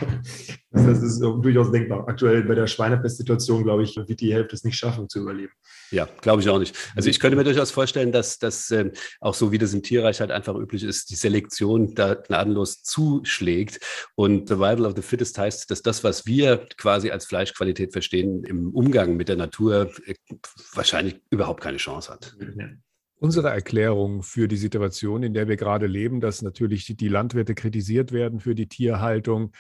das 0.72 1.04
ist 1.04 1.20
durchaus 1.20 1.72
denkbar. 1.72 2.08
Aktuell 2.08 2.44
bei 2.44 2.56
der 2.56 2.68
Schweinepest-Situation, 2.68 3.64
glaube 3.64 3.84
ich, 3.84 3.98
wird 3.98 4.22
die 4.22 4.34
Hälfte 4.34 4.56
es 4.56 4.64
nicht 4.64 4.78
schaffen 4.78 5.10
zu 5.10 5.20
überleben. 5.20 5.52
Ja, 5.92 6.08
glaube 6.22 6.42
ich 6.42 6.50
auch 6.50 6.60
nicht. 6.60 6.76
Also 6.96 7.10
ich 7.10 7.20
könnte 7.20 7.36
mir 7.36 7.44
durchaus 7.44 7.72
vorstellen, 7.72 8.12
dass 8.14 8.40
das 8.40 8.72
äh, 8.72 8.92
auch 9.20 9.34
so 9.34 9.52
wie 9.52 9.58
das 9.58 9.74
im 9.74 9.84
Tierreich 9.84 10.22
halt 10.22 10.32
einfach 10.32 10.56
üblich 10.56 10.84
ist, 10.84 11.10
die 11.10 11.16
Selektion 11.16 11.94
da 11.94 12.14
gnadenlos 12.14 12.84
zuschlägt. 12.84 13.80
Und 14.16 14.48
Survival 14.48 14.86
of 14.86 14.94
the 14.96 15.02
Fittest 15.02 15.38
heißt, 15.38 15.70
dass 15.70 15.82
das, 15.82 16.06
was 16.06 16.26
wir 16.26 16.68
quasi 16.78 17.12
als 17.12 17.26
Fleischqualität 17.26 17.92
verstehen, 17.92 18.44
im 18.46 18.74
Umgang 18.74 19.18
mit 19.18 19.28
der 19.28 19.38
Natur 19.38 19.92
äh, 20.06 20.16
wahrscheinlich 20.74 21.20
überhaupt 21.32 21.62
keine 21.62 21.78
Chance 21.78 22.14
hat. 22.14 22.36
Ja 22.58 22.68
unsere 23.20 23.50
Erklärung 23.50 24.24
für 24.24 24.48
die 24.48 24.58
Situation, 24.58 25.24
in 25.24 25.34
der 25.34 25.48
wir 25.48 25.58
gerade 25.58 25.88
leben, 25.88 26.22
dass 26.22 26.42
natürlich 26.42 26.86
die 26.96 27.08
Landwirte 27.08 27.56
kritisiert 27.56 28.12
werden 28.12 28.40
für 28.40 28.56
die 28.56 28.68
Tierhaltung, 28.68 29.52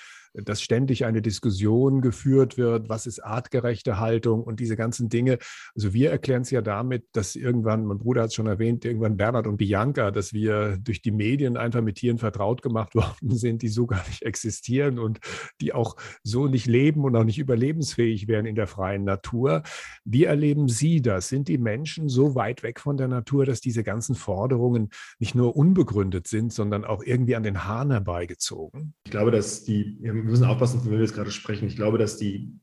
dass 0.43 0.61
ständig 0.61 1.05
eine 1.05 1.21
Diskussion 1.21 2.01
geführt 2.01 2.57
wird, 2.57 2.89
was 2.89 3.07
ist 3.07 3.23
artgerechte 3.23 3.99
Haltung 3.99 4.43
und 4.43 4.59
diese 4.59 4.75
ganzen 4.75 5.09
Dinge. 5.09 5.39
Also 5.75 5.93
wir 5.93 6.11
erklären 6.11 6.43
es 6.43 6.51
ja 6.51 6.61
damit, 6.61 7.05
dass 7.13 7.35
irgendwann, 7.35 7.85
mein 7.85 7.97
Bruder 7.97 8.23
hat 8.23 8.29
es 8.29 8.35
schon 8.35 8.47
erwähnt, 8.47 8.85
irgendwann 8.85 9.17
Bernhard 9.17 9.47
und 9.47 9.57
Bianca, 9.57 10.11
dass 10.11 10.33
wir 10.33 10.77
durch 10.77 11.01
die 11.01 11.11
Medien 11.11 11.57
einfach 11.57 11.81
mit 11.81 11.95
Tieren 11.95 12.17
vertraut 12.17 12.61
gemacht 12.61 12.95
worden 12.95 13.35
sind, 13.35 13.61
die 13.61 13.67
so 13.67 13.87
gar 13.87 14.05
nicht 14.07 14.23
existieren 14.23 14.99
und 14.99 15.19
die 15.61 15.73
auch 15.73 15.95
so 16.23 16.47
nicht 16.47 16.67
leben 16.67 17.03
und 17.03 17.15
auch 17.15 17.23
nicht 17.23 17.39
überlebensfähig 17.39 18.27
wären 18.27 18.45
in 18.45 18.55
der 18.55 18.67
freien 18.67 19.03
Natur. 19.03 19.63
Wie 20.03 20.25
erleben 20.25 20.67
Sie 20.67 21.01
das? 21.01 21.29
Sind 21.29 21.47
die 21.47 21.57
Menschen 21.57 22.09
so 22.09 22.35
weit 22.35 22.63
weg 22.63 22.79
von 22.79 22.97
der 22.97 23.07
Natur, 23.07 23.45
dass 23.45 23.61
diese 23.61 23.83
ganzen 23.83 24.15
Forderungen 24.15 24.89
nicht 25.19 25.35
nur 25.35 25.55
unbegründet 25.55 26.27
sind, 26.27 26.53
sondern 26.53 26.85
auch 26.85 27.03
irgendwie 27.03 27.35
an 27.35 27.43
den 27.43 27.63
Haaren 27.63 27.91
herbeigezogen? 27.91 28.93
Ich 29.05 29.11
glaube, 29.11 29.31
dass 29.31 29.63
die 29.63 29.97
wir 29.99 30.13
müssen 30.27 30.45
aufpassen, 30.45 30.79
von 30.79 30.91
wem 30.91 30.99
wir 30.99 31.05
jetzt 31.05 31.15
gerade 31.15 31.31
sprechen. 31.31 31.67
Ich 31.67 31.75
glaube, 31.75 31.97
dass 31.97 32.17
die, 32.17 32.53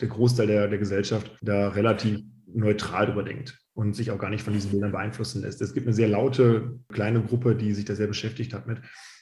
der 0.00 0.08
Großteil 0.08 0.46
der, 0.46 0.68
der 0.68 0.78
Gesellschaft 0.78 1.30
da 1.42 1.68
relativ 1.68 2.20
neutral 2.46 3.06
drüber 3.06 3.22
denkt 3.22 3.58
und 3.74 3.94
sich 3.96 4.10
auch 4.10 4.18
gar 4.18 4.30
nicht 4.30 4.42
von 4.42 4.52
diesen 4.52 4.70
Bildern 4.70 4.92
beeinflussen 4.92 5.42
lässt. 5.42 5.62
Es 5.62 5.72
gibt 5.72 5.86
eine 5.86 5.94
sehr 5.94 6.08
laute 6.08 6.78
kleine 6.88 7.22
Gruppe, 7.22 7.54
die 7.54 7.72
sich 7.72 7.84
da 7.84 7.94
sehr 7.94 8.06
beschäftigt 8.06 8.52
hat 8.52 8.66
mit. 8.66 8.78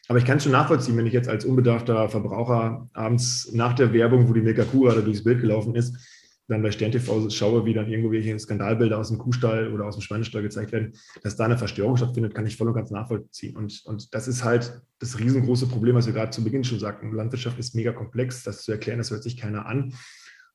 Aber 0.09 0.19
ich 0.19 0.25
kann 0.25 0.39
es 0.39 0.43
schon 0.43 0.53
nachvollziehen, 0.53 0.97
wenn 0.97 1.07
ich 1.07 1.13
jetzt 1.13 1.29
als 1.29 1.45
unbedarfter 1.45 2.09
Verbraucher 2.09 2.89
abends 2.95 3.53
nach 3.53 3.75
der 3.75 3.93
Werbung, 3.93 4.29
wo 4.29 4.33
die 4.33 4.41
Milka 4.41 4.65
Kuh 4.65 4.83
gerade 4.83 5.05
durchs 5.05 5.23
Bild 5.23 5.41
gelaufen 5.41 5.77
ist, 5.77 5.97
dann 6.51 6.63
bei 6.63 6.71
Stern 6.71 6.93
TV 6.93 7.31
schaue, 7.31 7.65
wie 7.65 7.75
dann 7.75 7.89
irgendwelche 7.89 8.39
Skandalbilder 8.39 8.99
aus 8.99 9.09
dem 9.09 9.19
Kuhstall 9.19 9.73
oder 9.73 9.87
aus 9.87 9.97
dem 9.97 10.03
Schweinestall 10.03 10.43
gezeigt 10.43 10.73
werden, 10.73 10.93
dass 11.23 11.37
da 11.37 11.45
eine 11.45 11.57
Verstörung 11.57 11.97
stattfindet, 11.97 12.35
kann 12.35 12.47
ich 12.47 12.57
voll 12.57 12.69
und 12.69 12.75
ganz 12.75 12.91
nachvollziehen. 12.91 13.57
Und, 13.57 13.83
und 13.85 14.15
das 14.15 14.29
ist 14.29 14.45
halt 14.45 14.83
das 14.99 15.19
riesengroße 15.19 15.69
Problem, 15.69 15.95
was 15.95 16.07
wir 16.07 16.13
gerade 16.13 16.31
zu 16.31 16.45
Beginn 16.45 16.65
schon 16.65 16.79
sagten. 16.79 17.13
Landwirtschaft 17.13 17.59
ist 17.59 17.75
mega 17.75 17.93
komplex, 17.93 18.43
das 18.43 18.63
zu 18.63 18.73
erklären, 18.73 18.99
das 18.99 19.11
hört 19.11 19.23
sich 19.23 19.37
keiner 19.37 19.67
an. 19.67 19.95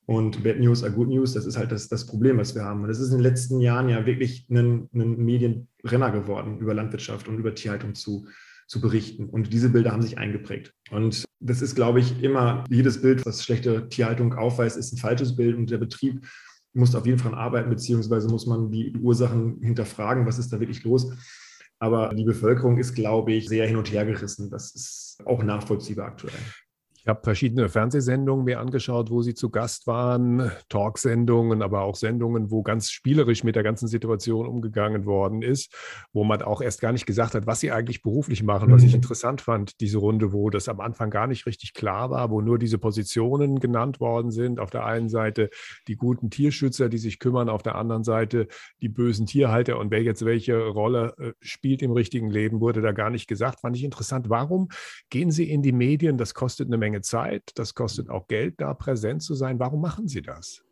Und 0.05 0.43
Bad 0.43 0.59
News 0.59 0.83
are 0.83 0.93
Good 0.93 1.07
News, 1.07 1.33
das 1.33 1.47
ist 1.47 1.57
halt 1.57 1.71
das, 1.71 1.87
das 1.87 2.05
Problem, 2.05 2.37
was 2.37 2.53
wir 2.53 2.63
haben. 2.63 2.81
Und 2.81 2.89
das 2.89 2.99
ist 2.99 3.09
in 3.09 3.17
den 3.17 3.23
letzten 3.23 3.59
Jahren 3.59 3.89
ja 3.89 4.05
wirklich 4.05 4.47
ein, 4.49 4.87
ein 4.93 5.17
Medienrenner 5.17 6.11
geworden, 6.11 6.59
über 6.59 6.75
Landwirtschaft 6.75 7.27
und 7.27 7.39
über 7.39 7.55
Tierhaltung 7.55 7.95
zu, 7.95 8.27
zu 8.67 8.81
berichten. 8.81 9.29
Und 9.29 9.53
diese 9.53 9.69
Bilder 9.69 9.91
haben 9.91 10.01
sich 10.01 10.17
eingeprägt. 10.17 10.73
Und 10.91 11.25
das 11.39 11.61
ist, 11.61 11.75
glaube 11.75 11.99
ich, 11.99 12.21
immer 12.23 12.63
jedes 12.69 13.01
Bild, 13.01 13.25
was 13.25 13.43
schlechte 13.43 13.87
Tierhaltung 13.89 14.33
aufweist, 14.33 14.77
ist 14.77 14.93
ein 14.93 14.97
falsches 14.97 15.35
Bild. 15.35 15.55
Und 15.55 15.69
der 15.69 15.77
Betrieb 15.77 16.25
muss 16.73 16.95
auf 16.95 17.05
jeden 17.05 17.19
Fall 17.19 17.35
arbeiten, 17.35 17.69
beziehungsweise 17.69 18.27
muss 18.27 18.47
man 18.47 18.71
die 18.71 18.95
Ursachen 18.97 19.61
hinterfragen, 19.61 20.25
was 20.25 20.39
ist 20.39 20.51
da 20.51 20.59
wirklich 20.59 20.83
los. 20.83 21.11
Aber 21.79 22.13
die 22.13 22.23
Bevölkerung 22.23 22.77
ist, 22.77 22.93
glaube 22.93 23.33
ich, 23.33 23.47
sehr 23.47 23.67
hin 23.67 23.77
und 23.77 23.91
her 23.91 24.05
gerissen. 24.05 24.49
Das 24.49 24.73
ist 24.73 25.17
auch 25.25 25.43
nachvollziehbar 25.43 26.07
aktuell. 26.07 26.33
Ich 27.05 27.09
habe 27.09 27.21
verschiedene 27.21 27.69
Fernsehsendungen 27.69 28.45
mir 28.45 28.59
angeschaut, 28.59 29.11
wo 29.11 29.21
Sie 29.21 29.35
zu 29.35 29.51
Gast 29.51 29.85
waren, 29.85 30.51
Talksendungen, 30.69 31.61
aber 31.61 31.81
auch 31.81 31.95
Sendungen, 31.95 32.49
wo 32.49 32.63
ganz 32.63 32.89
spielerisch 32.89 33.43
mit 33.43 33.55
der 33.55 33.61
ganzen 33.61 33.87
Situation 33.87 34.47
umgegangen 34.47 35.05
worden 35.05 35.43
ist, 35.43 35.71
wo 36.13 36.23
man 36.23 36.41
auch 36.41 36.61
erst 36.61 36.81
gar 36.81 36.93
nicht 36.93 37.05
gesagt 37.05 37.35
hat, 37.35 37.45
was 37.45 37.59
Sie 37.59 37.71
eigentlich 37.71 38.01
beruflich 38.01 38.41
machen. 38.41 38.71
Was 38.71 38.81
ich 38.81 38.93
mhm. 38.93 38.95
interessant 38.95 39.41
fand, 39.41 39.79
diese 39.81 39.99
Runde, 39.99 40.33
wo 40.33 40.49
das 40.49 40.67
am 40.67 40.79
Anfang 40.79 41.11
gar 41.11 41.27
nicht 41.27 41.45
richtig 41.45 41.75
klar 41.75 42.09
war, 42.09 42.31
wo 42.31 42.41
nur 42.41 42.57
diese 42.57 42.79
Positionen 42.79 43.59
genannt 43.59 43.99
worden 43.99 44.31
sind. 44.31 44.59
Auf 44.59 44.71
der 44.71 44.83
einen 44.87 45.07
Seite 45.07 45.51
die 45.87 45.97
guten 45.97 46.31
Tierschützer, 46.31 46.89
die 46.89 46.97
sich 46.97 47.19
kümmern, 47.19 47.49
auf 47.49 47.61
der 47.61 47.75
anderen 47.75 48.03
Seite 48.03 48.47
die 48.81 48.89
bösen 48.89 49.27
Tierhalter 49.27 49.77
und 49.77 49.91
wer 49.91 50.01
jetzt 50.01 50.25
welche 50.25 50.57
Rolle 50.57 51.13
äh, 51.19 51.33
spielt 51.39 51.83
im 51.83 51.91
richtigen 51.91 52.31
Leben, 52.31 52.61
wurde 52.61 52.81
da 52.81 52.93
gar 52.93 53.11
nicht 53.11 53.27
gesagt. 53.27 53.59
Fand 53.59 53.77
ich 53.77 53.83
interessant. 53.83 54.31
Warum 54.31 54.69
gehen 55.11 55.29
Sie 55.29 55.47
in 55.47 55.61
die 55.61 55.71
Medien? 55.71 56.17
Das 56.17 56.33
kostet 56.33 56.65
eine 56.65 56.77
Menge 56.77 56.94
Menge 56.95 57.01
Zeit, 57.01 57.51
das 57.55 57.75
kostet 57.75 58.09
auch 58.09 58.27
Geld, 58.27 58.55
da 58.61 58.73
präsent 58.73 59.21
zu 59.21 59.35
sein. 59.35 59.59
Warum 59.59 59.81
machen 59.81 60.07
Sie 60.07 60.21
das? 60.21 60.63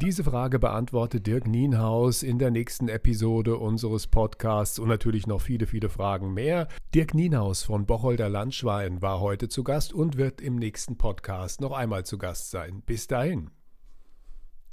Diese 0.00 0.24
Frage 0.24 0.58
beantwortet 0.58 1.26
Dirk 1.26 1.46
Nienhaus 1.46 2.22
in 2.22 2.38
der 2.38 2.50
nächsten 2.50 2.88
Episode 2.88 3.58
unseres 3.58 4.06
Podcasts 4.06 4.78
und 4.78 4.88
natürlich 4.88 5.26
noch 5.26 5.42
viele, 5.42 5.66
viele 5.66 5.90
Fragen 5.90 6.32
mehr. 6.32 6.66
Dirk 6.94 7.12
Nienhaus 7.14 7.62
von 7.62 7.84
Bocholder 7.84 8.30
Landschwein 8.30 9.02
war 9.02 9.20
heute 9.20 9.48
zu 9.48 9.62
Gast 9.62 9.92
und 9.92 10.16
wird 10.16 10.40
im 10.40 10.56
nächsten 10.56 10.96
Podcast 10.96 11.60
noch 11.60 11.72
einmal 11.72 12.04
zu 12.06 12.16
Gast 12.16 12.50
sein. 12.50 12.82
Bis 12.86 13.06
dahin. 13.06 13.50